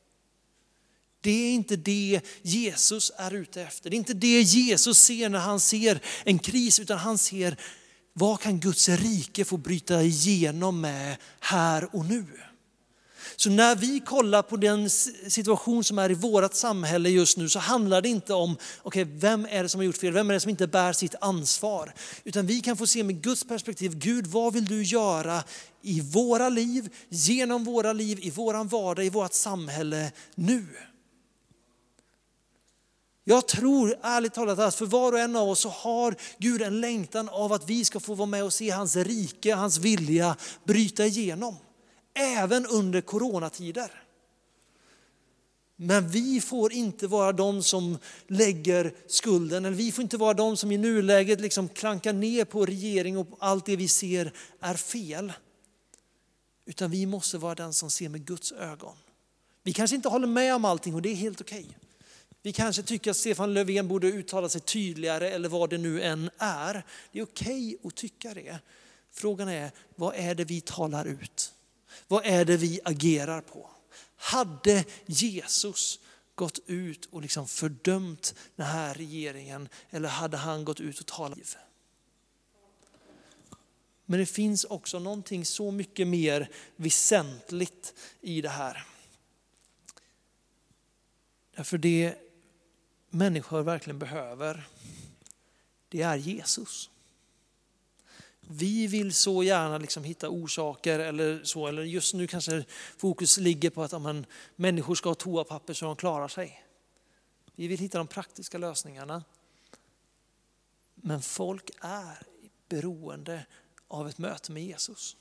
Det 1.21 1.31
är 1.31 1.53
inte 1.53 1.77
det 1.77 2.21
Jesus 2.43 3.13
är 3.17 3.35
ute 3.35 3.63
efter. 3.63 3.91
Det 3.91 3.97
är 3.97 3.99
inte 3.99 4.15
det 4.15 4.43
Jesus 4.43 4.99
ser 4.99 5.29
när 5.29 5.39
han 5.39 5.61
ser 5.61 6.01
en 6.25 6.39
kris, 6.39 6.81
utan 6.81 6.99
han 6.99 7.19
ser 7.19 7.57
vad 8.13 8.41
kan 8.41 8.61
Guds 8.61 8.89
rike 8.89 9.45
få 9.45 9.57
bryta 9.57 10.03
igenom 10.03 10.81
med 10.81 11.17
här 11.41 11.95
och 11.97 12.05
nu. 12.05 12.27
Så 13.37 13.51
när 13.51 13.77
vi 13.77 14.01
kollar 14.01 14.43
på 14.43 14.57
den 14.57 14.91
situation 14.91 15.85
som 15.85 15.99
är 15.99 16.11
i 16.11 16.15
vårt 16.15 16.55
samhälle 16.55 17.09
just 17.11 17.37
nu 17.37 17.49
så 17.49 17.59
handlar 17.59 18.03
det 18.03 18.09
inte 18.09 18.35
om 18.35 18.57
okay, 18.83 19.05
vem 19.05 19.47
är 19.51 19.63
det 19.63 19.69
som 19.69 19.79
har 19.79 19.85
gjort 19.85 19.97
fel, 19.97 20.13
vem 20.13 20.31
är 20.31 20.35
det 20.35 20.41
som 20.41 20.51
inte 20.51 20.67
bär 20.67 20.93
sitt 20.93 21.15
ansvar. 21.21 21.95
Utan 22.25 22.47
vi 22.47 22.61
kan 22.61 22.77
få 22.77 22.87
se 22.87 23.05
med 23.05 23.23
Guds 23.23 23.45
perspektiv, 23.45 23.99
Gud 23.99 24.27
vad 24.27 24.53
vill 24.53 24.65
du 24.65 24.83
göra 24.83 25.45
i 25.83 26.01
våra 26.01 26.49
liv, 26.49 26.95
genom 27.09 27.65
våra 27.65 27.93
liv, 27.93 28.19
i 28.23 28.31
våran 28.31 28.69
vardag, 28.69 29.07
i 29.07 29.11
vårt 29.11 29.33
samhälle 29.33 30.13
nu. 30.35 30.67
Jag 33.25 33.49
tror 33.49 33.97
ärligt 34.03 34.35
talat 34.35 34.59
att 34.59 34.75
för 34.75 34.87
var 34.87 35.13
och 35.13 35.19
en 35.19 35.37
av 35.37 35.49
oss 35.49 35.61
så 35.61 35.69
har 35.69 36.17
Gud 36.39 36.63
en 36.63 36.81
längtan 36.81 37.29
av 37.29 37.53
att 37.53 37.71
vi 37.71 37.85
ska 37.85 38.01
få 38.01 38.15
vara 38.15 38.27
med 38.27 38.45
och 38.45 38.53
se 38.53 38.71
hans 38.71 38.97
rike, 38.97 39.55
hans 39.55 39.79
vilja 39.79 40.37
bryta 40.65 41.07
igenom. 41.07 41.57
Även 42.15 42.67
under 42.67 43.01
coronatider. 43.01 44.03
Men 45.83 46.09
vi 46.09 46.41
får 46.41 46.73
inte 46.73 47.07
vara 47.07 47.33
de 47.33 47.63
som 47.63 47.99
lägger 48.27 48.95
skulden, 49.07 49.65
eller 49.65 49.77
vi 49.77 49.93
får 49.93 50.03
inte 50.03 50.17
vara 50.17 50.35
de 50.35 50.57
som 50.57 50.73
i 50.73 50.79
nuläget 50.79 51.41
liksom 51.41 51.69
klankar 51.69 52.13
ner 52.13 52.45
på 52.45 52.67
regering 52.67 53.19
och 53.19 53.27
allt 53.39 53.67
det 53.67 53.77
vi 53.77 53.89
ser 53.89 54.33
är 54.61 54.75
fel. 54.75 55.33
Utan 56.65 56.91
vi 56.91 57.07
måste 57.07 57.39
vara 57.39 57.55
den 57.55 57.73
som 57.73 57.91
ser 57.91 58.09
med 58.09 58.27
Guds 58.27 58.53
ögon. 58.53 58.97
Vi 59.63 59.73
kanske 59.73 59.97
inte 59.97 60.09
håller 60.09 60.27
med 60.27 60.55
om 60.55 60.65
allting 60.65 60.95
och 60.95 61.03
det 61.03 61.09
är 61.09 61.15
helt 61.15 61.41
okej. 61.41 61.61
Okay. 61.61 61.75
Vi 62.43 62.53
kanske 62.53 62.83
tycker 62.83 63.11
att 63.11 63.17
Stefan 63.17 63.55
Löfven 63.55 63.89
borde 63.89 64.07
uttala 64.07 64.49
sig 64.49 64.61
tydligare 64.61 65.31
eller 65.31 65.49
vad 65.49 65.71
det 65.71 65.79
nu 65.79 66.03
än 66.03 66.31
är. 66.39 66.85
Det 67.13 67.19
är 67.19 67.23
okej 67.23 67.77
att 67.85 67.95
tycka 67.95 68.35
det. 68.35 68.59
Frågan 69.13 69.49
är, 69.49 69.71
vad 69.95 70.15
är 70.15 70.35
det 70.35 70.45
vi 70.45 70.61
talar 70.61 71.05
ut? 71.05 71.53
Vad 72.09 72.27
är 72.27 72.45
det 72.45 72.57
vi 72.57 72.81
agerar 72.85 73.41
på? 73.41 73.71
Hade 74.17 74.85
Jesus 75.07 76.01
gått 76.35 76.59
ut 76.67 77.07
och 77.07 77.23
liksom 77.23 77.49
fördömt 77.49 78.35
den 78.57 78.67
här 78.67 78.95
regeringen 78.95 79.69
eller 79.91 80.09
hade 80.09 80.37
han 80.37 80.65
gått 80.65 80.81
ut 80.81 81.01
och 81.01 81.07
talat? 81.07 81.57
Men 84.05 84.21
det 84.21 84.27
finns 84.27 84.65
också 84.65 84.99
någonting 84.99 85.45
så 85.45 85.71
mycket 85.71 86.07
mer 86.07 86.51
väsentligt 86.77 87.95
i 88.21 88.41
det 88.41 88.49
här. 88.49 88.87
Därför 91.57 91.79
det 91.79 92.15
människor 93.11 93.63
verkligen 93.63 93.99
behöver, 93.99 94.69
det 95.89 96.03
är 96.03 96.17
Jesus. 96.17 96.91
Vi 98.53 98.87
vill 98.87 99.15
så 99.15 99.43
gärna 99.43 99.79
liksom 99.79 100.05
hitta 100.05 100.29
orsaker 100.29 100.99
eller 100.99 101.45
så, 101.45 101.67
eller 101.67 101.83
just 101.83 102.15
nu 102.15 102.27
kanske 102.27 102.65
fokus 102.97 103.39
ligger 103.39 103.71
på 103.71 103.83
att 103.83 103.93
amen, 103.93 104.27
människor 104.57 104.95
ska 104.95 105.11
ha 105.11 105.15
toapapper 105.15 105.75
så 105.75 105.87
de 105.87 105.97
klarar 105.97 106.29
sig. 106.29 106.65
Vi 107.55 107.67
vill 107.67 107.79
hitta 107.79 107.99
de 107.99 108.07
praktiska 108.07 108.59
lösningarna. 108.59 109.25
Men 110.95 111.23
folk 111.23 111.71
är 111.81 112.19
beroende 112.69 113.47
av 113.89 114.09
ett 114.09 114.19
möte 114.19 114.53
med 114.53 114.65
Jesus. 114.65 115.17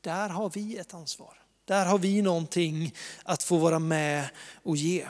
Där 0.00 0.28
har 0.28 0.50
vi 0.50 0.76
ett 0.76 0.94
ansvar. 0.94 1.42
Där 1.64 1.86
har 1.86 1.98
vi 1.98 2.22
någonting 2.22 2.94
att 3.24 3.42
få 3.42 3.56
vara 3.56 3.78
med 3.78 4.30
och 4.62 4.76
ge 4.76 5.08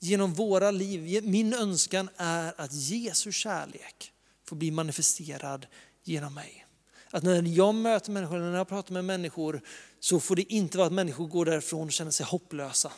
genom 0.00 0.34
våra 0.34 0.70
liv. 0.70 1.24
Min 1.24 1.54
önskan 1.54 2.08
är 2.16 2.54
att 2.56 2.72
Jesu 2.72 3.32
kärlek 3.32 4.12
får 4.44 4.56
bli 4.56 4.70
manifesterad 4.70 5.66
genom 6.04 6.34
mig. 6.34 6.66
Att 7.10 7.22
när 7.22 7.42
jag 7.42 7.74
möter 7.74 8.10
människor, 8.10 8.38
när 8.38 8.58
jag 8.58 8.68
pratar 8.68 8.92
med 8.92 9.04
människor, 9.04 9.60
så 10.00 10.20
får 10.20 10.36
det 10.36 10.52
inte 10.52 10.78
vara 10.78 10.86
att 10.86 10.92
människor 10.92 11.26
går 11.26 11.44
därifrån 11.44 11.86
och 11.86 11.92
känner 11.92 12.10
sig 12.10 12.26
hopplösa. 12.26 12.92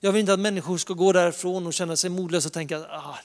Jag 0.00 0.12
vill 0.12 0.20
inte 0.20 0.32
att 0.32 0.40
människor 0.40 0.78
ska 0.78 0.94
gå 0.94 1.12
därifrån 1.12 1.66
och 1.66 1.74
känna 1.74 1.96
sig 1.96 2.10
modlösa 2.10 2.48
och 2.48 2.52
tänka 2.52 2.76
att 2.76 2.90
ah, 2.90 3.18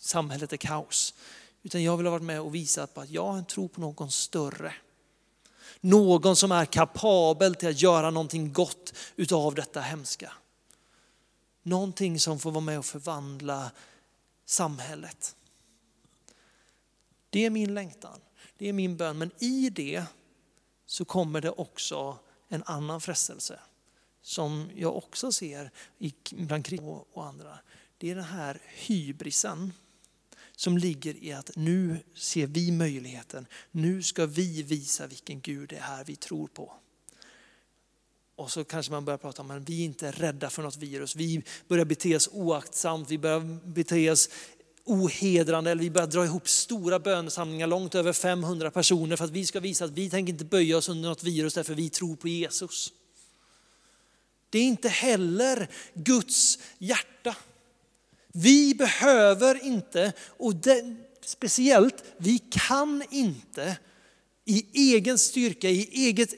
samhället 0.00 0.52
är 0.52 0.56
kaos. 0.56 1.14
Utan 1.62 1.82
jag 1.82 1.96
vill 1.96 2.06
ha 2.06 2.10
varit 2.10 2.22
med 2.22 2.40
och 2.40 2.54
visat 2.54 2.94
på 2.94 3.00
att 3.00 3.10
jag 3.10 3.26
har 3.26 3.38
en 3.38 3.44
tro 3.44 3.68
på 3.68 3.80
någon 3.80 4.10
större. 4.10 4.74
Någon 5.80 6.36
som 6.36 6.52
är 6.52 6.64
kapabel 6.64 7.54
till 7.54 7.68
att 7.68 7.82
göra 7.82 8.10
någonting 8.10 8.52
gott 8.52 8.92
utav 9.16 9.54
detta 9.54 9.80
hemska. 9.80 10.32
Någonting 11.66 12.20
som 12.20 12.38
får 12.38 12.50
vara 12.50 12.64
med 12.64 12.78
och 12.78 12.84
förvandla 12.84 13.70
samhället. 14.44 15.36
Det 17.30 17.44
är 17.46 17.50
min 17.50 17.74
längtan, 17.74 18.20
det 18.58 18.68
är 18.68 18.72
min 18.72 18.96
bön. 18.96 19.18
Men 19.18 19.30
i 19.38 19.70
det 19.70 20.04
så 20.86 21.04
kommer 21.04 21.40
det 21.40 21.50
också 21.50 22.18
en 22.48 22.62
annan 22.66 23.00
frestelse 23.00 23.60
som 24.22 24.70
jag 24.74 24.96
också 24.96 25.32
ser 25.32 25.70
bland 26.30 26.64
kristna 26.64 26.88
och 27.12 27.26
andra. 27.26 27.58
Det 27.98 28.10
är 28.10 28.14
den 28.14 28.24
här 28.24 28.60
hybrisen 28.64 29.72
som 30.56 30.78
ligger 30.78 31.24
i 31.24 31.32
att 31.32 31.50
nu 31.56 31.98
ser 32.14 32.46
vi 32.46 32.72
möjligheten. 32.72 33.46
Nu 33.70 34.02
ska 34.02 34.26
vi 34.26 34.62
visa 34.62 35.06
vilken 35.06 35.40
Gud 35.40 35.68
det 35.68 35.78
är 35.78 36.04
vi 36.04 36.16
tror 36.16 36.48
på. 36.48 36.74
Och 38.36 38.50
så 38.50 38.64
kanske 38.64 38.92
man 38.92 39.04
börjar 39.04 39.18
prata 39.18 39.42
om 39.42 39.50
att 39.50 39.68
vi 39.68 39.80
är 39.80 39.84
inte 39.84 40.10
rädda 40.10 40.50
för 40.50 40.62
något 40.62 40.76
virus. 40.76 41.16
Vi 41.16 41.42
börjar 41.68 41.84
bete 41.84 42.16
oss 42.16 42.28
oaktsamt, 42.32 43.10
vi 43.10 43.18
börjar 43.18 43.40
bete 43.64 44.10
oss 44.10 44.28
ohedrande 44.84 45.70
eller 45.70 45.82
vi 45.82 45.90
börjar 45.90 46.06
dra 46.06 46.24
ihop 46.24 46.48
stora 46.48 46.98
bönesamlingar 46.98 47.66
långt 47.66 47.94
över 47.94 48.12
500 48.12 48.70
personer 48.70 49.16
för 49.16 49.24
att 49.24 49.30
vi 49.30 49.46
ska 49.46 49.60
visa 49.60 49.84
att 49.84 49.90
vi 49.90 50.10
tänker 50.10 50.32
inte 50.32 50.44
böja 50.44 50.76
oss 50.76 50.88
under 50.88 51.08
något 51.08 51.22
virus 51.22 51.54
därför 51.54 51.74
vi 51.74 51.88
tror 51.88 52.16
på 52.16 52.28
Jesus. 52.28 52.92
Det 54.50 54.58
är 54.58 54.64
inte 54.64 54.88
heller 54.88 55.68
Guds 55.94 56.58
hjärta. 56.78 57.36
Vi 58.32 58.74
behöver 58.74 59.64
inte, 59.64 60.12
och 60.20 60.54
det, 60.54 60.96
speciellt 61.20 62.04
vi 62.16 62.38
kan 62.38 63.02
inte 63.10 63.76
i 64.48 64.66
egen 64.94 65.18
styrka, 65.18 65.70
i 65.70 65.88
eget 65.92 66.32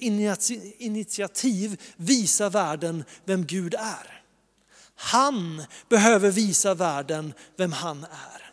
initiativ 0.79 1.81
visa 1.97 2.49
världen 2.49 3.05
vem 3.25 3.47
Gud 3.47 3.75
är. 3.75 4.23
Han 4.95 5.63
behöver 5.89 6.31
visa 6.31 6.75
världen 6.75 7.35
vem 7.57 7.73
han 7.73 8.05
är. 8.05 8.53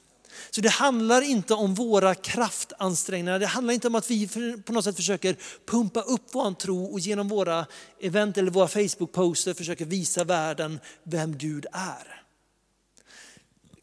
Så 0.49 0.61
det 0.61 0.69
handlar 0.69 1.21
inte 1.21 1.53
om 1.53 1.75
våra 1.75 2.15
kraftansträngningar, 2.15 3.39
det 3.39 3.47
handlar 3.47 3.73
inte 3.73 3.87
om 3.87 3.95
att 3.95 4.11
vi 4.11 4.27
på 4.65 4.73
något 4.73 4.83
sätt 4.83 4.95
försöker 4.95 5.35
pumpa 5.65 6.01
upp 6.01 6.21
vår 6.31 6.53
tro 6.53 6.85
och 6.85 6.99
genom 6.99 7.27
våra 7.27 7.65
event 8.01 8.37
eller 8.37 8.51
våra 8.51 8.67
Facebook-poster 8.67 9.53
försöker 9.53 9.85
visa 9.85 10.23
världen 10.23 10.79
vem 11.03 11.37
Gud 11.37 11.65
är. 11.71 12.21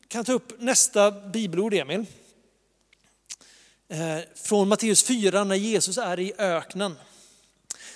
Jag 0.00 0.08
kan 0.08 0.24
ta 0.24 0.32
upp 0.32 0.60
nästa 0.60 1.10
bibelord 1.10 1.74
Emil. 1.74 2.06
Eh, 3.92 4.18
från 4.34 4.68
Matteus 4.68 5.02
4 5.02 5.44
när 5.44 5.54
Jesus 5.54 5.98
är 5.98 6.20
i 6.20 6.32
öknen. 6.38 6.96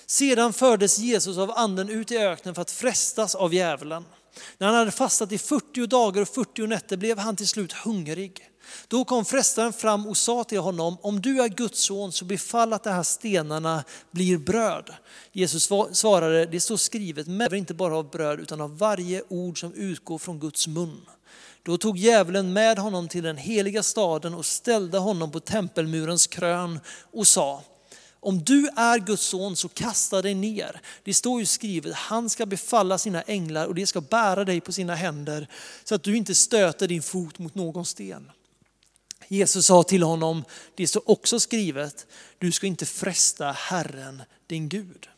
Sedan 0.06 0.52
fördes 0.52 0.98
Jesus 0.98 1.38
av 1.38 1.50
anden 1.50 1.88
ut 1.88 2.10
i 2.10 2.18
öknen 2.18 2.54
för 2.54 2.62
att 2.62 2.70
frestas 2.70 3.34
av 3.34 3.54
djävulen. 3.54 4.04
När 4.58 4.66
han 4.66 4.76
hade 4.76 4.90
fastat 4.90 5.32
i 5.32 5.38
40 5.38 5.86
dagar 5.86 6.22
och 6.22 6.28
40 6.28 6.66
nätter 6.66 6.96
blev 6.96 7.18
han 7.18 7.36
till 7.36 7.48
slut 7.48 7.72
hungrig. 7.72 8.50
Då 8.88 9.04
kom 9.04 9.24
frestaren 9.24 9.72
fram 9.72 10.06
och 10.06 10.16
sa 10.16 10.44
till 10.44 10.58
honom, 10.58 10.96
om 11.02 11.20
du 11.20 11.42
är 11.42 11.48
Guds 11.48 11.80
son 11.80 12.12
så 12.12 12.24
befall 12.24 12.72
att 12.72 12.84
de 12.84 12.90
här 12.90 13.02
stenarna 13.02 13.84
blir 14.10 14.38
bröd. 14.38 14.94
Jesus 15.32 15.70
svarade, 15.92 16.46
det 16.46 16.60
står 16.60 16.76
skrivet, 16.76 17.26
men 17.26 17.54
inte 17.54 17.74
bara 17.74 17.96
av 17.96 18.10
bröd 18.10 18.40
utan 18.40 18.60
av 18.60 18.78
varje 18.78 19.22
ord 19.28 19.60
som 19.60 19.74
utgår 19.74 20.18
från 20.18 20.40
Guds 20.40 20.66
mun. 20.66 21.00
Då 21.66 21.78
tog 21.78 21.98
djävulen 21.98 22.52
med 22.52 22.78
honom 22.78 23.08
till 23.08 23.22
den 23.22 23.36
heliga 23.36 23.82
staden 23.82 24.34
och 24.34 24.46
ställde 24.46 24.98
honom 24.98 25.30
på 25.30 25.40
tempelmurens 25.40 26.26
krön 26.26 26.80
och 27.12 27.26
sa, 27.26 27.62
om 28.20 28.44
du 28.44 28.68
är 28.68 28.98
Guds 28.98 29.22
son 29.22 29.56
så 29.56 29.68
kasta 29.68 30.22
dig 30.22 30.34
ner. 30.34 30.80
Det 31.04 31.14
står 31.14 31.40
ju 31.40 31.46
skrivet, 31.46 31.94
han 31.94 32.30
ska 32.30 32.46
befalla 32.46 32.98
sina 32.98 33.22
änglar 33.22 33.66
och 33.66 33.74
de 33.74 33.86
ska 33.86 34.00
bära 34.00 34.44
dig 34.44 34.60
på 34.60 34.72
sina 34.72 34.94
händer 34.94 35.48
så 35.84 35.94
att 35.94 36.02
du 36.02 36.16
inte 36.16 36.34
stöter 36.34 36.88
din 36.88 37.02
fot 37.02 37.38
mot 37.38 37.54
någon 37.54 37.86
sten. 37.86 38.30
Jesus 39.28 39.66
sa 39.66 39.82
till 39.82 40.02
honom, 40.02 40.44
det 40.74 40.86
står 40.86 41.10
också 41.10 41.40
skrivet, 41.40 42.06
du 42.38 42.52
ska 42.52 42.66
inte 42.66 42.86
fresta 42.86 43.52
Herren 43.52 44.22
din 44.46 44.68
Gud. 44.68 45.08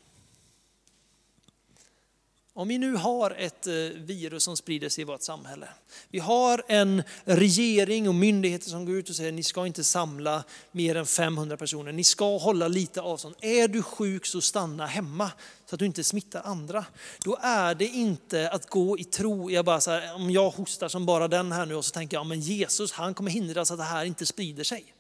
Om 2.59 2.69
vi 2.69 2.79
nu 2.79 2.95
har 2.95 3.31
ett 3.31 3.67
eh, 3.67 3.73
virus 3.95 4.43
som 4.43 4.57
sprider 4.57 4.89
sig 4.89 5.03
i 5.03 5.05
vårt 5.05 5.23
samhälle. 5.23 5.69
Vi 6.11 6.19
har 6.19 6.63
en 6.69 7.03
regering 7.25 8.09
och 8.09 8.15
myndigheter 8.15 8.71
som 8.71 8.87
går 8.87 8.95
ut 8.95 9.11
och 9.11 9.17
säger 9.17 9.33
ni 9.33 9.43
ska 9.43 9.67
inte 9.67 9.85
samla 9.85 10.45
mer 10.73 10.95
än 10.95 11.07
500 11.07 11.57
personer. 11.57 11.93
Ni 11.93 12.05
ska 12.05 12.39
hålla 12.39 12.69
lite 12.69 13.01
avstånd. 13.01 13.35
Är 13.41 13.69
du 13.69 13.83
sjuk 13.83 14.27
så 14.27 14.41
stanna 14.41 14.87
hemma 14.87 15.31
så 15.67 15.75
att 15.75 15.79
du 15.79 15.87
inte 15.87 16.05
smittar 16.05 16.43
andra. 16.45 16.85
Då 17.25 17.39
är 17.43 17.75
det 17.75 17.87
inte 17.87 18.51
att 18.51 18.71
gå 18.71 18.99
i 18.99 19.05
tro. 19.05 19.51
Jag 19.51 19.65
bara 19.65 19.81
så 19.81 19.91
här, 19.91 20.15
om 20.15 20.31
jag 20.31 20.51
hostar 20.51 20.89
som 20.89 21.07
bara 21.07 21.29
den 21.29 21.53
här 21.53 21.67
nu 21.67 21.75
och 21.75 21.85
så 21.85 21.93
tänker 21.93 22.17
jag 22.17 22.27
men 22.27 22.41
Jesus 22.41 22.93
han 22.93 23.15
kommer 23.15 23.31
hindra 23.31 23.65
så 23.65 23.75
att 23.75 23.81
det 23.81 23.85
här 23.85 24.05
inte 24.05 24.27
sprider 24.27 24.65
sig. 24.65 24.95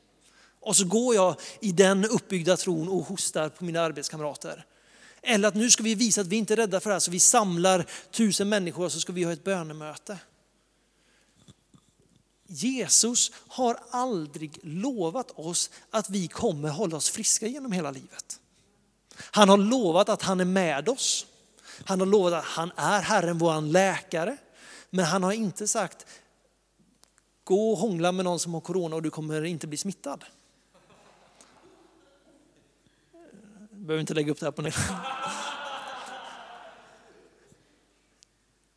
Och 0.60 0.76
så 0.76 0.84
går 0.84 1.14
jag 1.14 1.36
i 1.60 1.72
den 1.72 2.04
uppbyggda 2.04 2.56
tron 2.56 2.88
och 2.88 3.04
hostar 3.04 3.48
på 3.48 3.64
mina 3.64 3.80
arbetskamrater. 3.80 4.64
Eller 5.22 5.48
att 5.48 5.54
nu 5.54 5.70
ska 5.70 5.82
vi 5.82 5.94
visa 5.94 6.20
att 6.20 6.26
vi 6.26 6.36
inte 6.36 6.54
är 6.54 6.56
rädda 6.56 6.80
för 6.80 6.90
det 6.90 6.94
här, 6.94 7.00
så 7.00 7.10
vi 7.10 7.20
samlar 7.20 7.86
tusen 8.10 8.48
människor 8.48 8.84
och 8.84 8.92
så 8.92 9.00
ska 9.00 9.12
vi 9.12 9.24
ha 9.24 9.32
ett 9.32 9.44
bönemöte. 9.44 10.18
Jesus 12.46 13.32
har 13.34 13.78
aldrig 13.90 14.58
lovat 14.62 15.30
oss 15.30 15.70
att 15.90 16.10
vi 16.10 16.28
kommer 16.28 16.68
hålla 16.68 16.96
oss 16.96 17.10
friska 17.10 17.46
genom 17.46 17.72
hela 17.72 17.90
livet. 17.90 18.40
Han 19.18 19.48
har 19.48 19.56
lovat 19.56 20.08
att 20.08 20.22
han 20.22 20.40
är 20.40 20.44
med 20.44 20.88
oss. 20.88 21.26
Han 21.84 22.00
har 22.00 22.06
lovat 22.06 22.32
att 22.32 22.44
han 22.44 22.72
är 22.76 23.00
Herren, 23.00 23.38
vår 23.38 23.60
läkare. 23.60 24.36
Men 24.90 25.04
han 25.04 25.22
har 25.22 25.32
inte 25.32 25.68
sagt, 25.68 26.06
gå 27.44 27.72
och 27.72 27.78
hångla 27.78 28.12
med 28.12 28.24
någon 28.24 28.40
som 28.40 28.54
har 28.54 28.60
corona 28.60 28.96
och 28.96 29.02
du 29.02 29.10
kommer 29.10 29.44
inte 29.44 29.66
bli 29.66 29.78
smittad. 29.78 30.24
Behöver 33.88 34.00
inte 34.00 34.14
lägga 34.14 34.32
upp 34.32 34.40
det 34.40 34.46
här 34.46 34.50
på 34.50 34.62
nytt. 34.62 34.74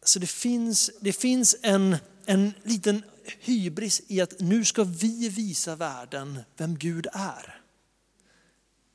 Så 0.04 0.20
det 0.20 0.28
finns, 0.28 0.92
det 1.00 1.14
finns 1.14 1.56
en, 1.62 1.98
en 2.26 2.54
liten 2.64 3.04
hybris 3.40 4.02
i 4.08 4.22
att 4.22 4.40
nu 4.40 4.66
ska 4.66 4.84
vi 4.84 5.30
visa 5.30 5.76
världen 5.76 6.40
vem 6.58 6.78
Gud 6.78 7.08
är. 7.14 7.62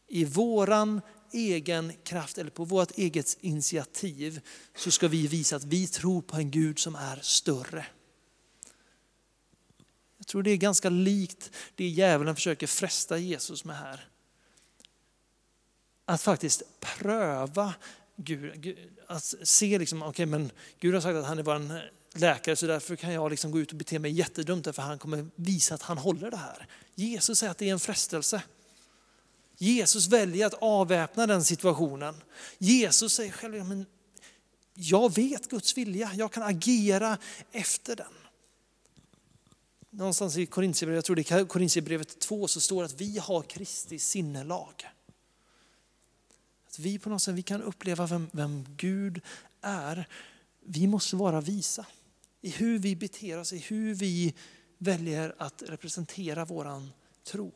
I 0.08 0.25
våran 0.25 1.00
egen 1.32 1.92
kraft 2.04 2.38
eller 2.38 2.50
på 2.50 2.64
vårt 2.64 2.99
eget 2.99 3.37
initiativ 3.40 4.40
så 4.76 4.90
ska 4.90 5.08
vi 5.08 5.26
visa 5.26 5.56
att 5.56 5.64
vi 5.64 5.87
tror 5.87 6.23
på 6.23 6.37
en 6.37 6.50
Gud 6.50 6.78
som 6.78 6.94
är 6.94 7.18
större. 7.23 7.87
Jag 10.18 10.26
tror 10.26 10.42
det 10.42 10.50
är 10.50 10.56
ganska 10.56 10.88
likt 10.90 11.50
det 11.75 11.88
djävulen 11.88 12.35
försöker 12.35 12.66
fresta 12.66 13.18
Jesus 13.18 13.64
med 13.64 13.76
här 13.76 14.08
att 16.06 16.22
faktiskt 16.22 16.62
pröva 16.80 17.75
Gud. 18.16 18.78
Att 19.06 19.34
se 19.42 19.78
liksom, 19.78 20.02
okej 20.02 20.10
okay, 20.10 20.26
men 20.26 20.50
Gud 20.80 20.94
har 20.94 21.00
sagt 21.00 21.16
att 21.16 21.26
han 21.26 21.38
är 21.38 21.42
vår 21.42 21.80
läkare 22.18 22.56
så 22.56 22.66
därför 22.66 22.96
kan 22.96 23.12
jag 23.12 23.30
liksom 23.30 23.50
gå 23.50 23.60
ut 23.60 23.70
och 23.70 23.76
bete 23.76 23.98
mig 23.98 24.12
jättedumt 24.12 24.75
för 24.75 24.82
han 24.82 24.98
kommer 24.98 25.26
visa 25.34 25.75
att 25.75 25.82
han 25.82 25.98
håller 25.98 26.30
det 26.30 26.36
här. 26.36 26.66
Jesus 26.94 27.38
säger 27.38 27.50
att 27.50 27.58
det 27.58 27.68
är 27.68 27.72
en 27.72 27.80
frestelse. 27.80 28.42
Jesus 29.58 30.08
väljer 30.08 30.46
att 30.46 30.54
avväpna 30.54 31.26
den 31.26 31.44
situationen. 31.44 32.22
Jesus 32.58 33.12
säger 33.12 33.32
själv, 33.32 33.64
men 33.64 33.86
jag 34.75 35.14
vet 35.14 35.48
Guds 35.48 35.76
vilja, 35.76 36.10
jag 36.14 36.32
kan 36.32 36.42
agera 36.42 37.18
efter 37.52 37.96
den. 37.96 38.12
Någonstans 39.90 40.36
i 40.36 40.46
Korintierbrevet, 40.46 40.96
jag 40.96 41.04
tror 41.04 41.16
det 41.16 41.30
är 41.30 41.44
Korintierbrevet 41.44 42.18
2, 42.18 42.48
så 42.48 42.60
står 42.60 42.82
det 42.82 42.86
att 42.86 43.00
vi 43.00 43.18
har 43.18 43.42
Kristi 43.42 43.98
sinnelag 43.98 44.86
vi 46.78 46.99
på 46.99 47.09
något 47.09 47.23
sätt 47.23 47.35
vi 47.35 47.42
kan 47.42 47.62
uppleva 47.62 48.06
vem, 48.06 48.28
vem 48.33 48.66
Gud 48.76 49.21
är. 49.61 50.09
Vi 50.61 50.87
måste 50.87 51.16
vara 51.16 51.40
visa 51.40 51.87
i 52.40 52.50
hur 52.50 52.78
vi 52.78 52.97
beter 52.97 53.38
oss, 53.38 53.52
i 53.52 53.59
hur 53.59 53.95
vi 53.95 54.35
väljer 54.78 55.35
att 55.38 55.62
representera 55.62 56.45
våran 56.45 56.92
tro. 57.25 57.52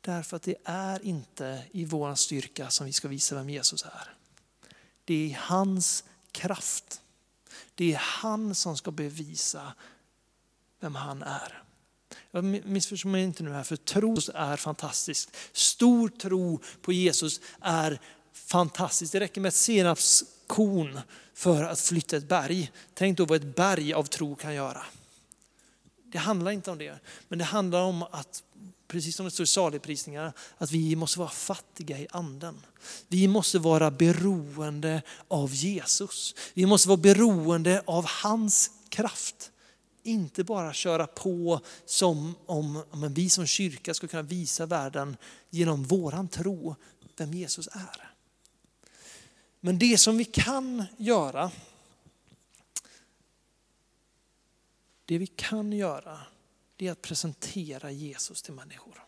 Därför 0.00 0.36
att 0.36 0.42
det 0.42 0.56
är 0.64 1.04
inte 1.04 1.64
i 1.70 1.84
vår 1.84 2.14
styrka 2.14 2.70
som 2.70 2.86
vi 2.86 2.92
ska 2.92 3.08
visa 3.08 3.34
vem 3.34 3.50
Jesus 3.50 3.84
är. 3.84 4.14
Det 5.04 5.14
är 5.14 5.26
i 5.26 5.36
hans 5.40 6.04
kraft. 6.32 7.02
Det 7.74 7.92
är 7.94 7.98
han 7.98 8.54
som 8.54 8.76
ska 8.76 8.90
bevisa 8.90 9.74
vem 10.80 10.94
han 10.94 11.22
är. 11.22 11.62
Missförstå 12.64 13.08
mig 13.08 13.22
inte 13.22 13.42
nu 13.42 13.52
här, 13.52 13.62
för 13.62 13.76
tro 13.76 14.16
är 14.34 14.56
fantastiskt. 14.56 15.36
Stor 15.52 16.08
tro 16.08 16.60
på 16.82 16.92
Jesus 16.92 17.40
är 17.60 18.00
fantastiskt. 18.32 19.12
Det 19.12 19.20
räcker 19.20 19.40
med 19.40 19.48
ett 19.48 19.54
senapskorn 19.54 21.00
för 21.34 21.64
att 21.64 21.80
flytta 21.80 22.16
ett 22.16 22.28
berg. 22.28 22.72
Tänk 22.94 23.18
då 23.18 23.24
vad 23.24 23.36
ett 23.36 23.56
berg 23.56 23.92
av 23.92 24.04
tro 24.04 24.36
kan 24.36 24.54
göra. 24.54 24.82
Det 26.12 26.18
handlar 26.18 26.50
inte 26.50 26.70
om 26.70 26.78
det, 26.78 26.98
men 27.28 27.38
det 27.38 27.44
handlar 27.44 27.82
om 27.82 28.02
att, 28.02 28.42
precis 28.88 29.16
som 29.16 29.24
det 29.24 29.30
står 29.30 29.44
i 29.44 29.46
saligprisningarna, 29.46 30.32
att 30.58 30.70
vi 30.70 30.96
måste 30.96 31.18
vara 31.18 31.28
fattiga 31.28 31.98
i 31.98 32.06
anden. 32.10 32.66
Vi 33.08 33.28
måste 33.28 33.58
vara 33.58 33.90
beroende 33.90 35.02
av 35.28 35.54
Jesus. 35.54 36.34
Vi 36.54 36.66
måste 36.66 36.88
vara 36.88 36.96
beroende 36.96 37.82
av 37.86 38.06
hans 38.06 38.70
kraft. 38.88 39.49
Inte 40.02 40.44
bara 40.44 40.72
köra 40.72 41.06
på 41.06 41.60
som 41.84 42.34
om, 42.46 42.82
om 42.90 43.14
vi 43.14 43.30
som 43.30 43.46
kyrka 43.46 43.94
ska 43.94 44.06
kunna 44.06 44.22
visa 44.22 44.66
världen 44.66 45.16
genom 45.50 45.84
våran 45.84 46.28
tro 46.28 46.74
vem 47.16 47.34
Jesus 47.34 47.68
är. 47.72 48.14
Men 49.60 49.78
det 49.78 49.98
som 49.98 50.16
vi 50.18 50.24
kan 50.24 50.84
göra, 50.96 51.50
det 55.04 55.18
vi 55.18 55.26
kan 55.26 55.72
göra, 55.72 56.20
det 56.76 56.86
är 56.86 56.92
att 56.92 57.02
presentera 57.02 57.90
Jesus 57.90 58.42
till 58.42 58.54
människor. 58.54 59.04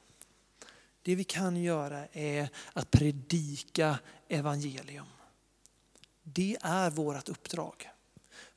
Det 1.03 1.15
vi 1.15 1.25
kan 1.25 1.57
göra 1.57 2.07
är 2.13 2.49
att 2.73 2.91
predika 2.91 3.99
evangelium. 4.29 5.07
Det 6.23 6.57
är 6.61 6.91
vårt 6.91 7.29
uppdrag. 7.29 7.92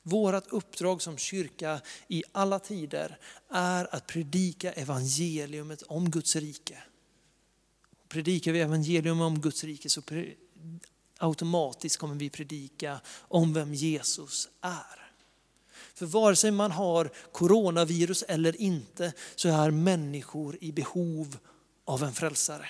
Vårt 0.08 0.52
uppdrag 0.52 1.02
som 1.02 1.18
kyrka 1.18 1.80
i 2.08 2.22
alla 2.32 2.58
tider 2.58 3.18
är 3.50 3.94
att 3.94 4.06
predika 4.06 4.72
evangeliumet 4.72 5.82
om 5.82 6.10
Guds 6.10 6.36
rike. 6.36 6.82
Predikar 8.08 8.52
vi 8.52 8.60
evangelium 8.60 9.20
om 9.20 9.40
Guds 9.40 9.64
rike 9.64 9.90
så 9.90 10.02
automatiskt 11.18 11.96
kommer 11.96 12.14
vi 12.14 12.30
predika 12.30 13.00
om 13.20 13.52
vem 13.52 13.74
Jesus 13.74 14.48
är. 14.60 15.12
För 15.94 16.06
vare 16.06 16.36
sig 16.36 16.50
man 16.50 16.70
har 16.70 17.10
coronavirus 17.32 18.22
eller 18.22 18.60
inte 18.60 19.12
så 19.36 19.48
är 19.48 19.70
människor 19.70 20.58
i 20.60 20.72
behov 20.72 21.36
av 21.84 22.02
en 22.02 22.12
frälsare. 22.12 22.68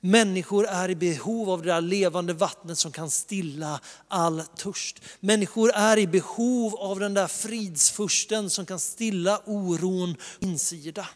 Människor 0.00 0.66
är 0.66 0.88
i 0.88 0.94
behov 0.94 1.50
av 1.50 1.62
det 1.62 1.68
där 1.68 1.80
levande 1.80 2.32
vattnet 2.32 2.78
som 2.78 2.92
kan 2.92 3.10
stilla 3.10 3.80
all 4.08 4.42
törst. 4.42 5.02
Människor 5.20 5.70
är 5.74 5.96
i 5.96 6.06
behov 6.06 6.76
av 6.76 7.00
den 7.00 7.14
där 7.14 7.26
fridsfursten 7.26 8.50
som 8.50 8.66
kan 8.66 8.78
stilla 8.78 9.42
oron 9.46 10.16
insida. 10.38 11.08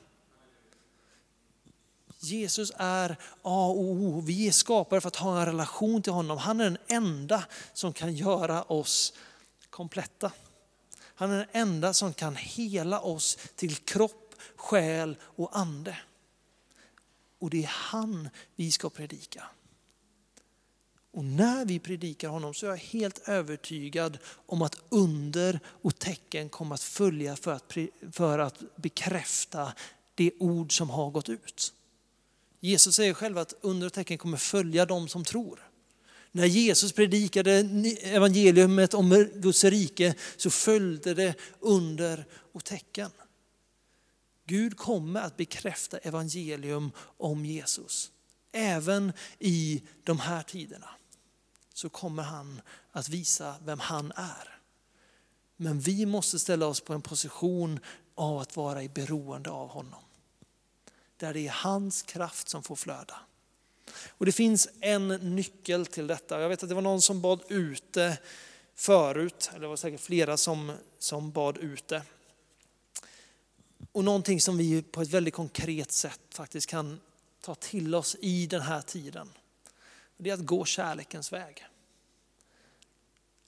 Jesus 2.21 2.73
är 2.77 3.17
A 3.43 3.67
och 3.67 3.81
O. 3.81 4.23
Vi 4.27 4.49
är 4.49 4.53
skapade 4.53 5.01
för 5.01 5.09
att 5.09 5.17
ha 5.17 5.41
en 5.41 5.47
relation 5.47 6.03
till 6.03 6.13
honom. 6.13 6.39
Han 6.39 6.61
är 6.61 6.65
den 6.65 6.79
enda 6.89 7.45
som 7.73 7.93
kan 7.93 8.15
göra 8.15 8.63
oss 8.63 9.13
kompletta. 9.71 10.33
Han 11.15 11.31
är 11.31 11.39
den 11.39 11.49
enda 11.53 11.95
som 11.95 12.15
kan 12.15 12.37
hela 12.37 13.01
oss 13.01 13.39
till 13.57 13.77
kropp, 13.77 14.35
själ 14.57 15.17
och 15.23 15.57
ande. 15.57 15.97
Och 17.43 17.51
det 17.51 17.63
är 17.63 17.71
han 17.73 18.29
vi 18.57 18.71
ska 18.71 18.91
predika. 18.91 19.45
Och 21.11 21.25
när 21.25 21.65
vi 21.65 21.79
predikar 21.79 22.29
honom 22.29 22.55
så 22.55 22.67
är 22.67 22.71
jag 22.71 22.77
helt 22.77 23.29
övertygad 23.29 24.19
om 24.47 24.63
att 24.63 24.77
under 24.89 25.61
och 25.67 25.99
tecken 25.99 26.49
kommer 26.49 26.75
att 26.75 26.83
följa 26.83 27.37
för 27.37 27.53
att, 27.53 27.77
för 28.13 28.39
att 28.39 28.63
bekräfta 28.77 29.73
det 30.15 30.33
ord 30.39 30.77
som 30.77 30.91
har 30.91 31.11
gått 31.11 31.29
ut. 31.29 31.73
Jesus 32.61 32.97
säger 32.97 33.15
själv 33.15 33.39
att 33.39 33.55
under 33.61 33.87
och 33.87 33.93
tecken 33.93 34.19
kommer 34.19 34.39
följa 34.39 34.87
dem 34.87 35.09
som 35.09 35.25
tror. 35.25 35.69
När 36.33 36.47
Jesus 36.47 36.93
predikade 36.93 37.53
evangeliet 38.03 38.95
om 38.95 39.29
Guds 39.35 39.65
rike 39.65 40.15
så 40.37 40.51
följde 40.51 41.15
det 41.15 41.35
under 41.61 42.25
och 42.53 42.65
tecken. 42.65 43.11
Gud 44.47 44.77
kommer 44.77 45.21
att 45.21 45.37
bekräfta 45.37 45.99
evangelium 45.99 46.91
om 47.17 47.45
Jesus. 47.47 48.11
Även 48.53 49.13
i 49.39 49.83
de 50.05 50.19
här 50.19 50.43
tiderna 50.43 50.89
så 51.75 51.89
kommer 51.89 52.23
han 52.23 52.61
att 52.93 53.09
visa 53.09 53.55
vem 53.65 53.81
han 53.81 54.13
är. 54.17 54.59
Men 55.57 55.81
vi 55.81 56.07
måste 56.07 56.39
ställa 56.39 56.67
oss 56.67 56.81
på 56.81 56.95
en 56.95 57.03
position 57.03 57.81
av 58.15 58.39
att 58.39 58.57
vara 58.57 58.83
i 58.83 58.89
beroende 58.89 59.51
av 59.51 59.69
honom. 59.69 60.03
Där 61.17 61.35
det 61.35 61.47
är 61.47 61.53
hans 61.53 62.03
kraft 62.03 62.49
som 62.49 62.63
får 62.63 62.77
flöda. 62.77 63.21
Och 64.09 64.27
det 64.27 64.33
finns 64.33 64.69
en 64.81 65.09
nyckel 65.09 65.87
till 65.87 66.07
detta. 66.07 66.41
Jag 66.41 66.49
vet 66.49 66.63
att 66.63 66.69
det 66.69 66.75
var 66.75 66.83
någon 66.83 67.03
som 67.03 67.21
bad 67.21 67.43
ute 67.49 68.19
förut, 68.75 69.51
eller 69.51 69.61
det 69.61 69.69
var 69.69 69.77
säkert 69.77 70.01
flera 70.01 70.37
som, 70.37 70.73
som 70.99 71.31
bad 71.31 71.59
ute. 71.59 72.03
Och 73.93 74.05
någonting 74.05 74.41
som 74.41 74.57
vi 74.57 74.83
på 74.83 75.03
ett 75.03 75.09
väldigt 75.09 75.35
konkret 75.35 75.93
sätt 75.93 76.21
faktiskt 76.31 76.67
kan 76.67 77.01
ta 77.41 77.55
till 77.55 77.95
oss 77.95 78.17
i 78.21 78.47
den 78.47 78.61
här 78.61 78.83
tiden. 78.83 79.29
Det 80.17 80.31
är 80.31 80.35
att 80.35 80.47
gå 80.47 80.65
kärlekens 80.65 81.33
väg. 81.33 81.67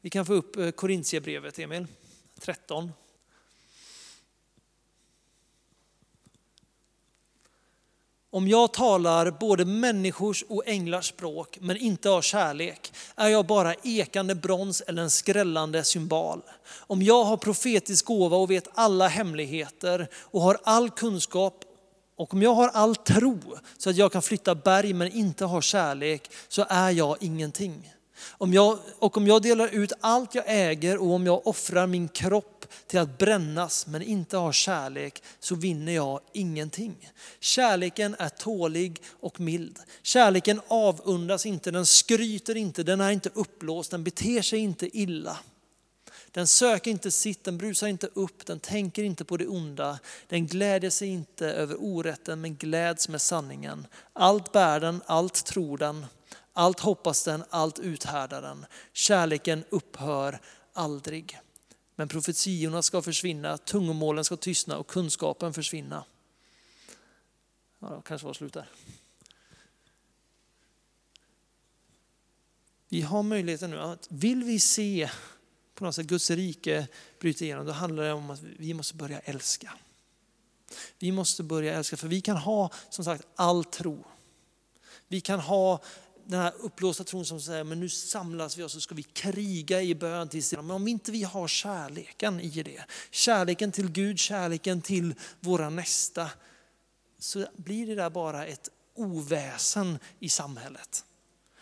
Vi 0.01 0.11
kan 0.11 0.27
få 0.27 0.35
upp 0.35 0.57
eh, 0.57 0.71
Korintierbrevet, 0.71 1.59
Emil, 1.59 1.87
13. 2.39 2.93
Om 8.35 8.49
jag 8.49 8.73
talar 8.73 9.31
både 9.31 9.65
människors 9.65 10.45
och 10.49 10.63
änglars 10.67 11.09
språk 11.09 11.59
men 11.61 11.77
inte 11.77 12.09
har 12.09 12.23
kärlek 12.23 12.93
är 13.17 13.29
jag 13.29 13.47
bara 13.47 13.75
ekande 13.83 14.35
brons 14.35 14.81
eller 14.81 15.03
en 15.03 15.11
skrällande 15.11 15.85
symbol. 15.85 16.43
Om 16.87 17.03
jag 17.03 17.25
har 17.25 17.37
profetisk 17.37 18.05
gåva 18.05 18.37
och 18.37 18.51
vet 18.51 18.69
alla 18.75 19.09
hemligheter 19.09 20.09
och 20.15 20.41
har 20.41 20.59
all 20.65 20.91
kunskap 20.91 21.65
och 22.17 22.35
om 22.35 22.43
jag 22.43 22.55
har 22.55 22.69
all 22.69 22.97
tro 22.97 23.39
så 23.79 23.91
att 23.91 23.97
jag 23.97 24.13
kan 24.13 24.23
flytta 24.23 24.55
berg 24.55 24.93
men 24.93 25.13
inte 25.13 25.45
har 25.45 25.61
kärlek 25.61 26.31
så 26.49 26.65
är 26.69 26.91
jag 26.91 27.17
ingenting. 27.21 27.93
Om 28.31 28.53
jag, 28.53 28.79
och 28.99 29.17
om 29.17 29.27
jag 29.27 29.43
delar 29.43 29.69
ut 29.69 29.93
allt 30.01 30.35
jag 30.35 30.45
äger 30.47 30.99
och 30.99 31.11
om 31.11 31.27
jag 31.27 31.47
offrar 31.47 31.87
min 31.87 32.09
kropp 32.09 32.67
till 32.87 32.99
att 32.99 33.19
brännas 33.19 33.87
men 33.87 34.03
inte 34.03 34.37
har 34.37 34.53
kärlek 34.53 35.23
så 35.41 35.55
vinner 35.55 35.93
jag 35.93 36.21
ingenting. 36.33 37.11
Kärleken 37.41 38.17
är 38.19 38.29
tålig 38.29 39.03
och 39.21 39.41
mild. 39.41 39.79
Kärleken 40.03 40.61
avundas 40.69 41.47
inte, 41.47 41.71
den 41.71 41.87
skryter 41.87 42.57
inte, 42.57 42.83
den 42.83 43.01
är 43.01 43.11
inte 43.11 43.31
uppblåst, 43.35 43.91
den 43.91 44.05
beter 44.05 44.43
sig 44.43 44.59
inte 44.59 44.99
illa. 44.99 45.39
Den 46.35 46.47
söker 46.47 46.91
inte 46.91 47.11
sitt, 47.11 47.45
den 47.45 47.59
brusar 47.59 47.87
inte 47.87 48.09
upp, 48.15 48.47
den 48.47 48.61
tänker 48.61 49.03
inte 49.03 49.25
på 49.25 49.37
det 49.37 49.47
onda. 49.47 49.99
Den 50.29 50.47
gläder 50.47 50.91
sig 50.91 51.09
inte 51.09 51.47
över 51.47 51.77
orätten 51.79 52.41
men 52.41 52.57
gläds 52.57 53.09
med 53.09 53.23
sanningen. 53.23 53.87
Allt 54.13 54.53
bär 54.53 54.81
den, 54.81 55.03
allt 55.07 55.45
tror 55.45 55.79
den, 55.79 56.07
allt 56.55 56.81
hoppas 56.81 57.25
den, 57.25 57.45
allt 57.51 57.79
uthärdar 57.79 58.43
den. 58.43 58.67
Kärleken 58.93 59.65
upphör 59.71 60.41
aldrig. 60.73 61.41
Men 61.97 62.09
profetiorna 62.09 62.83
ska 62.83 63.03
försvinna, 63.03 63.59
tungomålen 63.59 64.25
ska 64.25 64.37
tystna 64.37 64.79
och 64.79 64.87
kunskapen 64.87 65.55
försvinna. 65.55 66.05
Ja, 67.79 67.89
det 67.89 68.03
kanske 68.05 68.27
var 68.27 68.35
slut 68.35 68.53
där. 68.53 68.69
Vi 72.89 73.03
har 73.03 73.23
möjligheten 73.23 73.71
nu 73.71 73.81
att 73.81 74.07
vill 74.11 74.45
vi 74.45 74.61
se 74.61 75.11
på 75.75 75.85
något 75.85 75.95
sätt 75.95 76.07
Guds 76.07 76.31
rike 76.31 76.89
bryta 77.21 77.45
igenom, 77.45 77.67
då 77.67 77.73
handlar 77.73 78.05
det 78.05 78.13
om 78.13 78.31
att 78.31 78.43
vi 78.43 78.75
måste 78.75 78.95
börja 78.95 79.19
älska. 79.19 79.73
Vi 80.99 81.13
måste 81.13 81.43
börja 81.43 81.75
älska, 81.75 81.97
för 81.97 82.09
vi 82.09 82.21
kan 82.21 82.37
ha 82.37 82.71
som 82.91 83.05
sagt 83.05 83.27
all 83.35 83.65
tro. 83.65 84.05
Vi 85.09 85.21
kan 85.21 85.41
ha 85.41 85.81
den 86.27 86.41
här 86.41 86.53
uppblåsta 86.59 87.05
tron 87.05 87.25
som 87.25 87.41
säger, 87.41 87.65
men 87.65 87.81
nu 87.81 87.89
samlas 87.89 88.57
vi 88.59 88.63
och 88.63 88.71
så 88.71 88.81
ska 88.81 88.95
vi 88.95 89.03
kriga 89.03 89.83
i 89.83 89.95
bön 89.95 90.29
tills 90.29 90.53
Men 90.53 90.71
om 90.71 90.89
inte 90.89 91.13
vi 91.13 91.23
har 91.23 91.49
kärleken 91.49 92.41
i 92.41 92.63
det, 92.63 92.85
kärleken 93.11 93.73
till 93.73 93.91
Gud, 93.91 94.19
kärleken 94.19 94.83
till 94.83 95.15
våra 95.41 95.71
nästa, 95.71 96.31
så 97.19 97.47
blir 97.57 97.87
det 97.87 97.95
där 97.95 98.11
bara 98.11 98.47
ett 98.47 98.69
oväsen 98.95 99.99
i 100.19 100.29
samhället. 100.29 101.05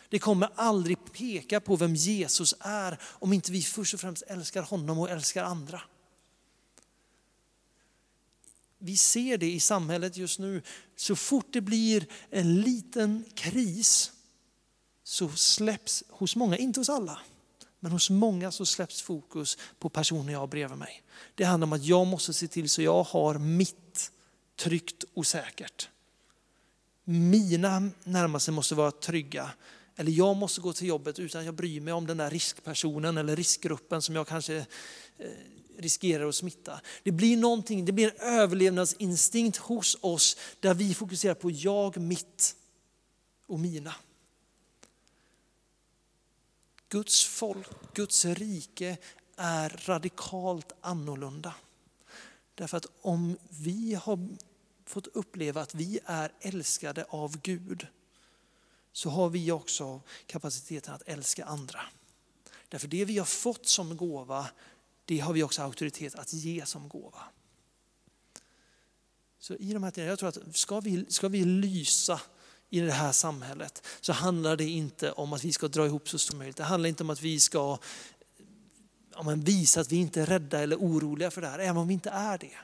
Det 0.09 0.19
kommer 0.19 0.49
aldrig 0.55 1.13
peka 1.13 1.61
på 1.61 1.77
vem 1.77 1.95
Jesus 1.95 2.55
är 2.61 2.99
om 3.03 3.33
inte 3.33 3.53
vi 3.53 3.63
först 3.63 3.95
och 3.95 4.01
främst 4.01 4.23
älskar 4.23 4.63
honom 4.63 4.99
och 4.99 5.11
älskar 5.11 5.45
andra. 5.45 5.83
Vi 8.79 8.97
ser 8.97 9.39
det 9.39 9.51
i 9.53 9.61
samhället 9.61 10.17
just 10.17 10.39
nu. 10.39 10.63
Så 10.97 11.17
fort 11.17 11.47
det 11.53 11.61
blir 11.61 12.07
en 12.31 12.61
liten 12.61 13.25
kris 13.35 14.13
så 15.13 15.29
släpps 15.29 16.05
hos 16.09 16.37
många, 16.37 16.57
inte 16.57 16.81
hos 16.81 16.89
alla, 16.89 17.19
men 17.81 17.93
hos 17.93 18.11
många 18.11 18.51
så 18.51 18.67
släpps 18.67 19.03
fokus 19.03 19.59
på 19.79 19.89
personen 19.89 20.33
jag 20.33 20.41
har 20.41 20.47
bredvid 20.47 20.79
mig. 20.79 21.03
Det 21.35 21.45
handlar 21.45 21.67
om 21.67 21.73
att 21.73 21.85
jag 21.85 22.07
måste 22.07 22.35
se 22.35 22.49
till 22.49 22.71
så 22.71 22.83
jag 22.83 23.03
har 23.03 23.39
mitt 23.39 24.11
tryggt 24.57 25.05
och 25.15 25.27
säkert. 25.27 25.89
Mina 27.05 27.91
närmaste 28.05 28.51
måste 28.51 28.75
vara 28.75 28.91
trygga. 28.91 29.51
Eller 29.97 30.13
jag 30.13 30.37
måste 30.37 30.61
gå 30.61 30.73
till 30.73 30.89
jobbet 30.89 31.19
utan 31.19 31.39
att 31.39 31.45
jag 31.45 31.55
bryr 31.55 31.81
mig 31.81 31.93
om 31.93 32.07
den 32.07 32.17
där 32.17 32.31
riskpersonen 32.31 33.19
eller 33.19 33.37
riskgruppen 33.37 34.03
som 34.03 34.15
jag 34.15 34.27
kanske 34.29 34.57
eh, 34.57 34.65
riskerar 35.79 36.29
att 36.29 36.35
smitta. 36.35 36.81
Det 37.03 37.13
blir 37.13 37.37
någonting, 37.37 37.85
det 37.85 37.93
blir 37.93 38.15
en 38.19 38.39
överlevnadsinstinkt 38.39 39.57
hos 39.57 39.97
oss 40.01 40.37
där 40.61 40.75
vi 40.75 40.95
fokuserar 40.95 41.35
på 41.35 41.51
jag, 41.51 41.97
mitt 41.97 42.57
och 43.47 43.61
mina. 43.61 43.95
Guds 46.93 47.25
folk, 47.25 47.95
Guds 47.95 48.25
rike 48.25 48.99
är 49.37 49.69
radikalt 49.87 50.73
annorlunda. 50.81 51.55
Därför 52.55 52.77
att 52.77 52.87
om 53.01 53.39
vi 53.49 53.95
har 53.95 54.29
fått 54.85 55.07
uppleva 55.07 55.61
att 55.61 55.75
vi 55.75 56.01
är 56.05 56.33
älskade 56.41 57.05
av 57.09 57.41
Gud 57.41 57.87
så 58.93 59.11
har 59.11 59.29
vi 59.29 59.53
också 59.53 60.01
kapaciteten 60.27 60.95
att 60.95 61.03
älska 61.03 61.45
andra. 61.45 61.81
Därför 62.69 62.89
det 62.89 63.05
vi 63.05 63.19
har 63.19 63.27
fått 63.27 63.67
som 63.67 63.97
gåva, 63.97 64.49
det 65.05 65.19
har 65.19 65.33
vi 65.33 65.43
också 65.43 65.63
auktoritet 65.63 66.15
att 66.15 66.33
ge 66.33 66.67
som 66.67 66.89
gåva. 66.89 67.23
Så 69.39 69.55
i 69.55 69.73
de 69.73 69.83
här 69.83 69.91
tiderna, 69.91 70.11
jag 70.11 70.19
tror 70.19 70.29
att 70.29 70.57
ska 70.57 70.81
vi, 70.81 71.07
ska 71.09 71.29
vi 71.29 71.45
lysa 71.45 72.21
i 72.73 72.81
det 72.81 72.93
här 72.93 73.13
samhället 73.13 73.87
så 74.01 74.13
handlar 74.13 74.57
det 74.57 74.65
inte 74.65 75.13
om 75.13 75.33
att 75.33 75.45
vi 75.45 75.53
ska 75.53 75.69
dra 75.69 75.87
ihop 75.87 76.09
så 76.09 76.19
stort 76.19 76.31
som 76.31 76.39
möjligt. 76.39 76.57
Det 76.57 76.65
handlar 76.65 76.89
inte 76.89 77.03
om 77.03 77.11
att 77.11 77.23
vi 77.23 77.41
ska 77.41 77.79
ja, 79.15 79.23
men 79.23 79.41
visa 79.41 79.81
att 79.81 79.93
vi 79.93 79.97
inte 79.97 80.21
är 80.21 80.27
rädda 80.27 80.59
eller 80.61 80.77
oroliga 80.77 81.31
för 81.31 81.41
det 81.41 81.49
här, 81.49 81.59
även 81.59 81.77
om 81.77 81.89
vi 81.89 81.95
inte 81.95 82.11
är 82.11 82.39
det. 82.39 82.57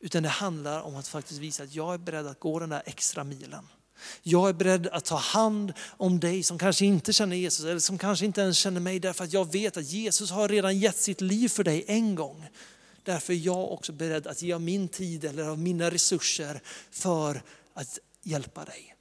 Utan 0.00 0.22
det 0.22 0.28
handlar 0.28 0.80
om 0.80 0.96
att 0.96 1.08
faktiskt 1.08 1.40
visa 1.40 1.62
att 1.62 1.74
jag 1.74 1.94
är 1.94 1.98
beredd 1.98 2.26
att 2.26 2.40
gå 2.40 2.58
den 2.58 2.68
där 2.68 2.82
extra 2.86 3.24
milen. 3.24 3.68
Jag 4.22 4.48
är 4.48 4.52
beredd 4.52 4.86
att 4.86 5.04
ta 5.04 5.16
hand 5.16 5.72
om 5.96 6.20
dig 6.20 6.42
som 6.42 6.58
kanske 6.58 6.84
inte 6.84 7.12
känner 7.12 7.36
Jesus 7.36 7.64
eller 7.64 7.78
som 7.78 7.98
kanske 7.98 8.26
inte 8.26 8.40
ens 8.40 8.58
känner 8.58 8.80
mig 8.80 9.00
därför 9.00 9.24
att 9.24 9.32
jag 9.32 9.52
vet 9.52 9.76
att 9.76 9.90
Jesus 9.90 10.30
har 10.30 10.48
redan 10.48 10.78
gett 10.78 10.96
sitt 10.96 11.20
liv 11.20 11.48
för 11.48 11.64
dig 11.64 11.84
en 11.86 12.14
gång. 12.14 12.46
Därför 13.04 13.32
är 13.32 13.36
jag 13.36 13.72
också 13.72 13.92
beredd 13.92 14.26
att 14.26 14.42
ge 14.42 14.52
av 14.52 14.60
min 14.60 14.88
tid 14.88 15.24
eller 15.24 15.48
av 15.48 15.58
mina 15.58 15.90
resurser 15.90 16.60
för 16.90 17.42
att 17.74 17.98
hjälpa 18.22 18.64
dig. 18.64 18.96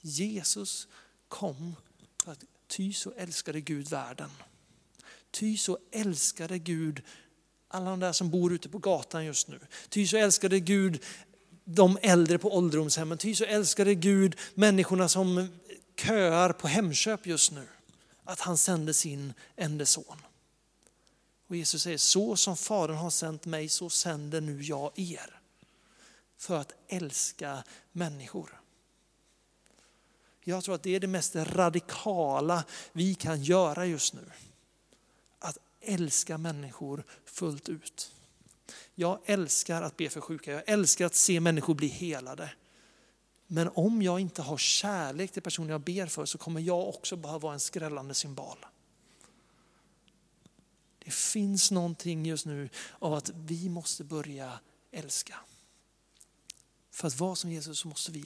Jesus 0.00 0.88
kom 1.28 1.76
för 2.24 2.32
att 2.32 2.44
ty 2.66 2.92
så 2.92 3.12
älskade 3.12 3.60
Gud 3.60 3.88
världen. 3.88 4.30
Ty 5.30 5.56
så 5.56 5.78
älskade 5.90 6.58
Gud 6.58 7.02
alla 7.68 7.90
de 7.90 8.00
där 8.00 8.12
som 8.12 8.30
bor 8.30 8.52
ute 8.52 8.68
på 8.68 8.78
gatan 8.78 9.24
just 9.24 9.48
nu. 9.48 9.60
Ty 9.88 10.06
så 10.06 10.16
älskade 10.16 10.60
Gud 10.60 11.02
de 11.64 11.98
äldre 12.02 12.38
på 12.38 12.56
ålderdomshemmen. 12.56 13.18
Ty 13.18 13.34
så 13.34 13.44
älskade 13.44 13.94
Gud 13.94 14.36
människorna 14.54 15.08
som 15.08 15.48
köar 15.96 16.52
på 16.52 16.68
Hemköp 16.68 17.26
just 17.26 17.52
nu. 17.52 17.68
Att 18.24 18.40
han 18.40 18.58
sände 18.58 18.94
sin 18.94 19.32
enda 19.56 19.86
son. 19.86 20.22
Och 21.48 21.56
Jesus 21.56 21.82
säger, 21.82 21.98
så 21.98 22.36
som 22.36 22.56
Fadern 22.56 22.96
har 22.96 23.10
sänt 23.10 23.46
mig 23.46 23.68
så 23.68 23.90
sänder 23.90 24.40
nu 24.40 24.62
jag 24.62 24.98
er 24.98 25.40
för 26.44 26.58
att 26.58 26.72
älska 26.88 27.64
människor. 27.92 28.60
Jag 30.40 30.64
tror 30.64 30.74
att 30.74 30.82
det 30.82 30.94
är 30.94 31.00
det 31.00 31.06
mest 31.06 31.36
radikala 31.36 32.64
vi 32.92 33.14
kan 33.14 33.42
göra 33.42 33.86
just 33.86 34.14
nu. 34.14 34.30
Att 35.38 35.58
älska 35.80 36.38
människor 36.38 37.04
fullt 37.24 37.68
ut. 37.68 38.12
Jag 38.94 39.18
älskar 39.24 39.82
att 39.82 39.96
be 39.96 40.08
för 40.08 40.20
sjuka, 40.20 40.52
jag 40.52 40.62
älskar 40.66 41.06
att 41.06 41.14
se 41.14 41.40
människor 41.40 41.74
bli 41.74 41.88
helade. 41.88 42.50
Men 43.46 43.70
om 43.74 44.02
jag 44.02 44.20
inte 44.20 44.42
har 44.42 44.58
kärlek 44.58 45.32
till 45.32 45.42
personen 45.42 45.70
jag 45.70 45.80
ber 45.80 46.06
för 46.06 46.24
så 46.24 46.38
kommer 46.38 46.60
jag 46.60 46.88
också 46.88 47.16
behöva 47.16 47.38
vara 47.38 47.54
en 47.54 47.60
skrällande 47.60 48.14
symbol. 48.14 48.66
Det 50.98 51.10
finns 51.10 51.70
någonting 51.70 52.26
just 52.26 52.46
nu 52.46 52.68
av 52.98 53.14
att 53.14 53.30
vi 53.34 53.68
måste 53.68 54.04
börja 54.04 54.58
älska. 54.90 55.38
För 56.94 57.08
att 57.08 57.20
vara 57.20 57.34
som 57.34 57.50
Jesus 57.50 57.78
så 57.78 57.88
måste 57.88 58.12
vi. 58.12 58.24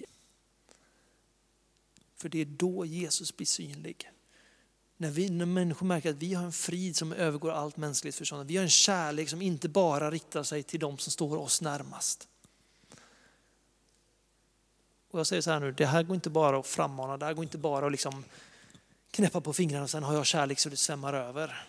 För 2.16 2.28
det 2.28 2.40
är 2.40 2.44
då 2.44 2.87
Jesus 2.87 3.37
blir 3.37 3.46
synlig. 3.46 4.11
När, 4.96 5.11
vi, 5.11 5.31
när 5.31 5.46
människor 5.46 5.87
märker 5.87 6.11
att 6.11 6.16
vi 6.16 6.35
har 6.35 6.44
en 6.44 6.52
frid 6.52 6.96
som 6.96 7.12
övergår 7.12 7.50
allt 7.50 7.76
mänskligt 7.76 8.14
förstånd. 8.14 8.48
Vi 8.48 8.57
har 8.57 8.62
en 8.64 8.70
kärlek 8.70 9.28
som 9.28 9.42
inte 9.42 9.68
bara 9.68 10.11
riktar 10.11 10.42
sig 10.42 10.62
till 10.62 10.81
de 10.81 10.98
som 10.98 11.12
står 11.12 11.37
oss 11.37 11.61
närmast. 11.61 12.28
Och 15.11 15.18
jag 15.18 15.26
säger 15.26 15.42
så 15.42 15.50
här 15.50 15.61
nu, 15.61 15.72
det 15.72 15.87
här 15.87 16.02
går 16.02 16.14
inte 16.14 16.31
bara 16.31 16.59
att 16.59 16.66
frammana, 16.66 17.16
det 17.16 17.26
här 17.26 17.35
går 17.35 17.44
inte 17.44 17.59
bara 17.59 17.87
att 17.87 17.92
liksom 17.92 18.24
knäppa 19.11 19.40
på 19.40 19.52
fingrarna 19.52 19.85
och 19.85 19.90
sen 19.90 20.02
har 20.02 20.14
jag 20.14 20.26
kärlek 20.26 20.59
så 20.59 20.68
det 20.68 20.76
svämmar 20.76 21.14
över. 21.14 21.68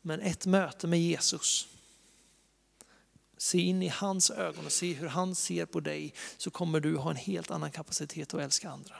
Men 0.00 0.20
ett 0.20 0.46
möte 0.46 0.86
med 0.86 1.00
Jesus, 1.00 1.68
se 3.44 3.58
in 3.58 3.82
i 3.82 3.88
hans 3.88 4.30
ögon 4.30 4.66
och 4.66 4.72
se 4.72 4.92
hur 4.92 5.06
han 5.06 5.34
ser 5.34 5.66
på 5.66 5.80
dig 5.80 6.14
så 6.36 6.50
kommer 6.50 6.80
du 6.80 6.96
ha 6.96 7.10
en 7.10 7.16
helt 7.16 7.50
annan 7.50 7.70
kapacitet 7.70 8.34
att 8.34 8.40
älska 8.40 8.70
andra. 8.70 8.96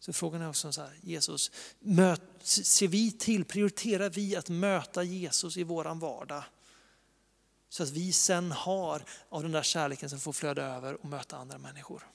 Så 0.00 0.12
frågan 0.12 0.42
är 0.42 0.48
också 0.48 0.72
så 0.72 0.80
här, 0.80 0.98
Jesus, 1.02 1.50
möt, 1.78 2.22
ser 2.42 2.88
vi 2.88 3.12
till, 3.12 3.44
prioriterar 3.44 4.10
vi 4.10 4.36
att 4.36 4.48
möta 4.48 5.02
Jesus 5.02 5.56
i 5.56 5.62
våran 5.62 5.98
vardag? 5.98 6.44
Så 7.68 7.82
att 7.82 7.90
vi 7.90 8.12
sen 8.12 8.52
har 8.52 9.02
av 9.28 9.42
den 9.42 9.52
där 9.52 9.62
kärleken 9.62 10.10
som 10.10 10.20
får 10.20 10.32
flöda 10.32 10.62
över 10.62 10.94
och 10.94 11.08
möta 11.08 11.36
andra 11.36 11.58
människor. 11.58 12.06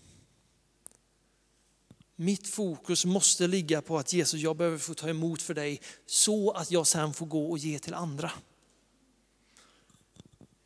Mitt 2.16 2.48
fokus 2.48 3.06
måste 3.06 3.48
ligga 3.48 3.82
på 3.82 3.98
att 3.98 4.14
Jesus, 4.14 4.42
jag 4.42 4.58
behöver 4.58 4.78
få 4.78 4.94
ta 4.94 5.10
emot 5.10 5.42
för 5.42 5.54
dig 5.54 5.82
så 6.06 6.52
att 6.52 6.72
jag 6.72 6.88
sen 6.88 7.14
får 7.14 7.26
gå 7.26 7.52
och 7.52 7.58
ge 7.58 7.80
till 7.80 7.94
andra. 7.94 8.32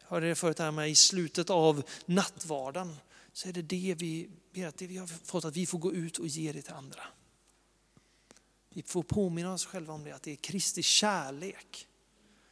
Jag 0.09 0.15
hörde 0.15 0.27
det 0.27 0.35
förut 0.35 0.59
här 0.59 0.71
med 0.71 0.89
i 0.89 0.95
slutet 0.95 1.49
av 1.49 1.83
nattvarden 2.05 2.97
så 3.33 3.49
är 3.49 3.53
det 3.53 3.61
det 3.61 3.95
vi 3.97 4.29
ber 4.53 4.73
det 4.77 4.87
vi 4.87 4.97
har 4.97 5.07
fått 5.07 5.45
att 5.45 5.55
vi 5.55 5.65
får 5.65 5.79
gå 5.79 5.93
ut 5.93 6.17
och 6.17 6.27
ge 6.27 6.51
det 6.51 6.61
till 6.61 6.73
andra. 6.73 7.03
Vi 8.69 8.81
får 8.81 9.03
påminna 9.03 9.53
oss 9.53 9.65
själva 9.65 9.93
om 9.93 10.03
det, 10.03 10.11
att 10.11 10.23
det 10.23 10.31
är 10.31 10.35
Kristi 10.35 10.83
kärlek 10.83 11.87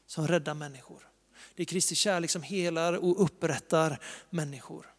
som 0.05 0.27
räddar 0.27 0.53
människor. 0.53 1.09
Det 1.55 1.63
är 1.63 1.65
Kristi 1.65 1.95
kärlek 1.95 2.29
som 2.29 2.41
helar 2.41 2.93
och 2.93 3.23
upprättar 3.23 4.01
människor. 4.29 4.93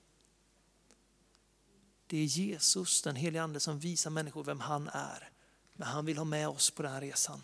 Det 2.07 2.19
är 2.19 2.25
Jesus, 2.25 3.03
den 3.03 3.17
helige 3.17 3.43
Ande, 3.43 3.61
som 3.61 3.79
visar 3.79 4.11
människor 4.11 4.45
vem 4.45 4.61
han 4.61 4.89
är. 4.89 5.31
Men 5.77 5.89
han 5.89 6.07
vill 6.07 6.19
ha 6.19 6.25
med 6.25 6.49
oss 6.49 6.71
på 6.71 6.83
den 6.83 6.93
här 6.93 7.01
resan. 7.01 7.43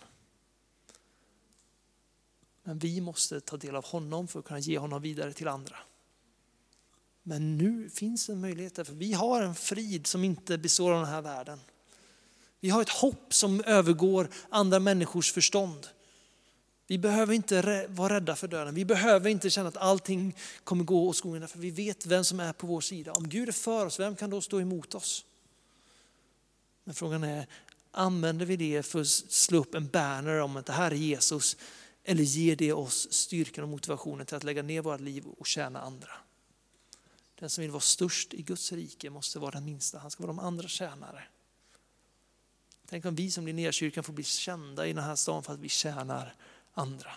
Men 2.64 2.78
vi 2.78 3.00
måste 3.00 3.40
ta 3.40 3.56
del 3.56 3.76
av 3.76 3.84
honom 3.84 4.28
för 4.28 4.38
att 4.38 4.44
kunna 4.44 4.58
ge 4.58 4.78
honom 4.78 5.02
vidare 5.02 5.32
till 5.32 5.48
andra. 5.48 5.76
Men 7.22 7.58
nu 7.58 7.90
finns 7.90 8.28
en 8.28 8.40
möjlighet, 8.40 8.76
för 8.76 8.94
vi 8.94 9.12
har 9.12 9.42
en 9.42 9.54
frid 9.54 10.06
som 10.06 10.24
inte 10.24 10.58
består 10.58 10.92
av 10.92 11.00
den 11.00 11.10
här 11.10 11.22
världen. 11.22 11.60
Vi 12.60 12.70
har 12.70 12.82
ett 12.82 12.88
hopp 12.88 13.34
som 13.34 13.60
övergår 13.64 14.28
andra 14.48 14.78
människors 14.78 15.32
förstånd. 15.32 15.86
Vi 16.86 16.98
behöver 16.98 17.34
inte 17.34 17.86
vara 17.88 18.14
rädda 18.14 18.36
för 18.36 18.48
döden. 18.48 18.74
Vi 18.74 18.84
behöver 18.84 19.30
inte 19.30 19.50
känna 19.50 19.68
att 19.68 19.76
allting 19.76 20.36
kommer 20.64 20.84
gå 20.84 21.08
åt 21.08 21.16
skogen, 21.16 21.48
för 21.48 21.58
vi 21.58 21.70
vet 21.70 22.06
vem 22.06 22.24
som 22.24 22.40
är 22.40 22.52
på 22.52 22.66
vår 22.66 22.80
sida. 22.80 23.12
Om 23.12 23.28
Gud 23.28 23.48
är 23.48 23.52
för 23.52 23.86
oss, 23.86 24.00
vem 24.00 24.16
kan 24.16 24.30
då 24.30 24.40
stå 24.40 24.60
emot 24.60 24.94
oss? 24.94 25.24
Men 26.84 26.94
frågan 26.94 27.24
är, 27.24 27.46
använder 27.90 28.46
vi 28.46 28.56
det 28.56 28.82
för 28.82 29.00
att 29.00 29.08
slå 29.08 29.58
upp 29.58 29.74
en 29.74 29.88
banner 29.88 30.40
om 30.40 30.56
att 30.56 30.66
det 30.66 30.72
här 30.72 30.90
är 30.90 30.94
Jesus? 30.96 31.56
Eller 32.04 32.22
ger 32.22 32.56
det 32.56 32.72
oss 32.72 33.12
styrkan 33.12 33.64
och 33.64 33.70
motivationen 33.70 34.26
till 34.26 34.36
att 34.36 34.44
lägga 34.44 34.62
ner 34.62 34.82
vårt 34.82 35.00
liv 35.00 35.26
och 35.26 35.46
tjäna 35.46 35.80
andra? 35.80 36.10
Den 37.34 37.50
som 37.50 37.62
vill 37.62 37.70
vara 37.70 37.80
störst 37.80 38.34
i 38.34 38.42
Guds 38.42 38.72
rike 38.72 39.10
måste 39.10 39.38
vara 39.38 39.50
den 39.50 39.64
minsta, 39.64 39.98
han 39.98 40.10
ska 40.10 40.22
vara 40.22 40.32
de 40.32 40.38
andra 40.38 40.68
tjänare. 40.68 41.24
Tänk 42.86 43.04
om 43.04 43.14
vi 43.14 43.30
som 43.30 43.46
Linnéakyrkan 43.46 44.04
får 44.04 44.12
bli 44.12 44.24
kända 44.24 44.86
i 44.86 44.92
den 44.92 45.04
här 45.04 45.16
staden 45.16 45.42
för 45.42 45.52
att 45.52 45.60
vi 45.60 45.68
tjänar 45.68 46.34
andra. 46.72 47.12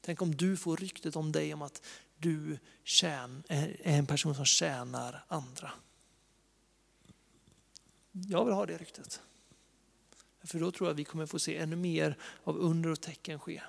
Tänk 0.00 0.22
om 0.22 0.34
du 0.36 0.56
får 0.56 0.76
ryktet 0.76 1.16
om 1.16 1.32
dig 1.32 1.54
om 1.54 1.62
att 1.62 1.82
du 2.18 2.58
är 3.48 3.76
en 3.82 4.06
person 4.06 4.34
som 4.34 4.44
tjänar 4.44 5.24
andra. 5.28 5.72
Jag 8.12 8.44
vill 8.44 8.54
ha 8.54 8.66
det 8.66 8.78
ryktet. 8.78 9.20
För 10.42 10.60
då 10.60 10.70
tror 10.70 10.88
jag 10.88 10.94
att 10.94 10.98
vi 10.98 11.04
kommer 11.04 11.26
få 11.26 11.38
se 11.38 11.56
ännu 11.56 11.76
mer 11.76 12.18
av 12.44 12.56
under 12.58 12.90
och 12.90 13.00
tecken 13.00 13.40
ske 13.40 13.62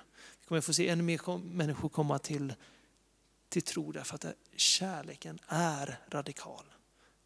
kommer 0.52 0.56
jag 0.56 0.64
få 0.64 0.72
se 0.72 0.88
ännu 0.88 1.02
mer 1.02 1.38
människor 1.38 1.88
komma 1.88 2.18
till, 2.18 2.54
till 3.48 3.62
tro 3.62 3.92
därför 3.92 4.14
att 4.14 4.26
kärleken 4.56 5.38
är 5.46 5.98
radikal. 6.08 6.64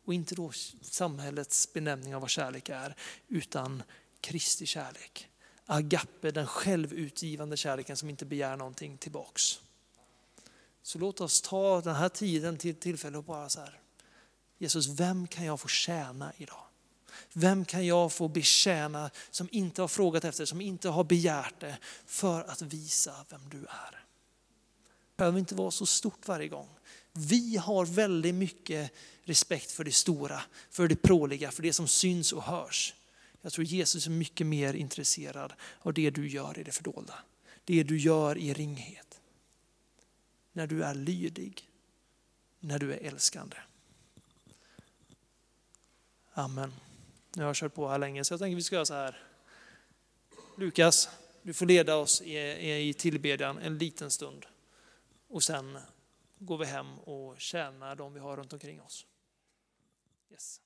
Och 0.05 0.15
inte 0.15 0.35
då 0.35 0.53
samhällets 0.83 1.73
benämning 1.73 2.15
av 2.15 2.21
vad 2.21 2.31
kärlek 2.31 2.69
är, 2.69 2.97
utan 3.29 3.83
Kristi 4.21 4.67
kärlek. 4.67 5.29
Agape, 5.65 6.31
den 6.31 6.47
självutgivande 6.47 7.57
kärleken 7.57 7.97
som 7.97 8.11
inte 8.11 8.25
begär 8.25 8.57
någonting 8.57 8.99
tillbaks. 8.99 9.61
Så 10.83 10.99
låt 10.99 11.21
oss 11.21 11.43
ta 11.43 11.81
den 11.81 11.95
här 11.95 12.09
tiden 12.09 12.59
till 12.59 12.75
tillfälle 12.75 13.19
och 13.19 13.25
bara 13.25 13.49
så 13.49 13.61
här, 13.61 13.81
Jesus, 14.59 14.89
vem 14.89 15.27
kan 15.27 15.45
jag 15.45 15.61
få 15.61 15.69
tjäna 15.69 16.33
idag? 16.37 16.66
Vem 17.33 17.65
kan 17.65 17.87
jag 17.87 18.13
få 18.13 18.29
betjäna 18.29 19.11
som 19.31 19.49
inte 19.53 19.81
har 19.81 19.89
frågat 19.89 20.25
efter, 20.25 20.45
som 20.45 20.61
inte 20.61 20.89
har 20.89 21.05
begärt 21.05 21.61
det, 21.61 21.79
för 22.07 22.45
att 22.45 22.63
visa 22.63 23.15
vem 23.29 23.49
du 23.51 23.59
är? 23.59 23.91
Det 23.91 25.17
behöver 25.17 25.39
inte 25.39 25.55
vara 25.55 25.71
så 25.71 25.87
stort 25.87 26.29
varje 26.29 26.49
gång. 26.49 26.69
Vi 27.13 27.57
har 27.57 27.87
väldigt 27.87 28.35
mycket 28.35 28.93
respekt 29.25 29.71
för 29.71 29.85
det 29.85 29.93
stora, 29.93 30.43
för 30.71 30.89
det 30.89 31.03
pråliga, 31.03 31.51
för 31.51 31.63
det 31.63 31.73
som 31.73 31.89
syns 31.89 32.33
och 32.33 32.43
hörs. 32.43 32.95
Jag 33.43 33.53
tror 33.53 33.65
Jesus 33.65 34.07
är 34.07 34.11
mycket 34.11 34.47
mer 34.47 34.75
intresserad 34.75 35.53
av 35.79 35.95
det 35.95 36.11
du 36.11 36.29
gör 36.29 36.59
i 36.59 36.63
det 36.63 36.73
fördolda. 36.73 37.15
Det 37.65 37.83
du 37.83 37.99
gör 37.99 38.39
i 38.39 38.53
ringhet. 38.53 39.21
När 40.53 40.67
du 40.67 40.85
är 40.85 40.95
lydig, 40.95 41.69
när 42.61 42.79
du 42.79 42.93
är 42.93 42.99
älskande. 42.99 43.57
Amen. 46.33 46.73
Nu 47.37 47.43
har 47.43 47.49
jag 47.49 47.57
kört 47.57 47.75
på 47.75 47.89
här 47.89 47.99
länge 47.99 48.25
så 48.25 48.33
jag 48.33 48.41
tänker 48.41 48.57
vi 48.57 48.63
ska 48.63 48.75
göra 48.75 48.85
så 48.85 48.95
här. 48.95 49.23
Lukas, 50.57 51.09
du 51.43 51.55
får 51.55 51.67
leda 51.67 51.97
oss 51.97 52.23
i 52.23 52.95
tillbedjan 52.99 53.59
en 53.59 53.79
liten 53.79 54.11
stund. 54.11 54.47
Och 55.29 55.43
sen 55.43 55.79
går 56.39 56.59
vi 56.59 56.65
hem 56.65 56.99
och 56.99 57.41
tjänar 57.41 57.97
de 57.97 58.15
vi 58.15 58.21
har 58.21 58.37
runt 58.37 58.53
omkring 58.53 58.81
oss. 58.81 59.07
Yes. 60.31 60.61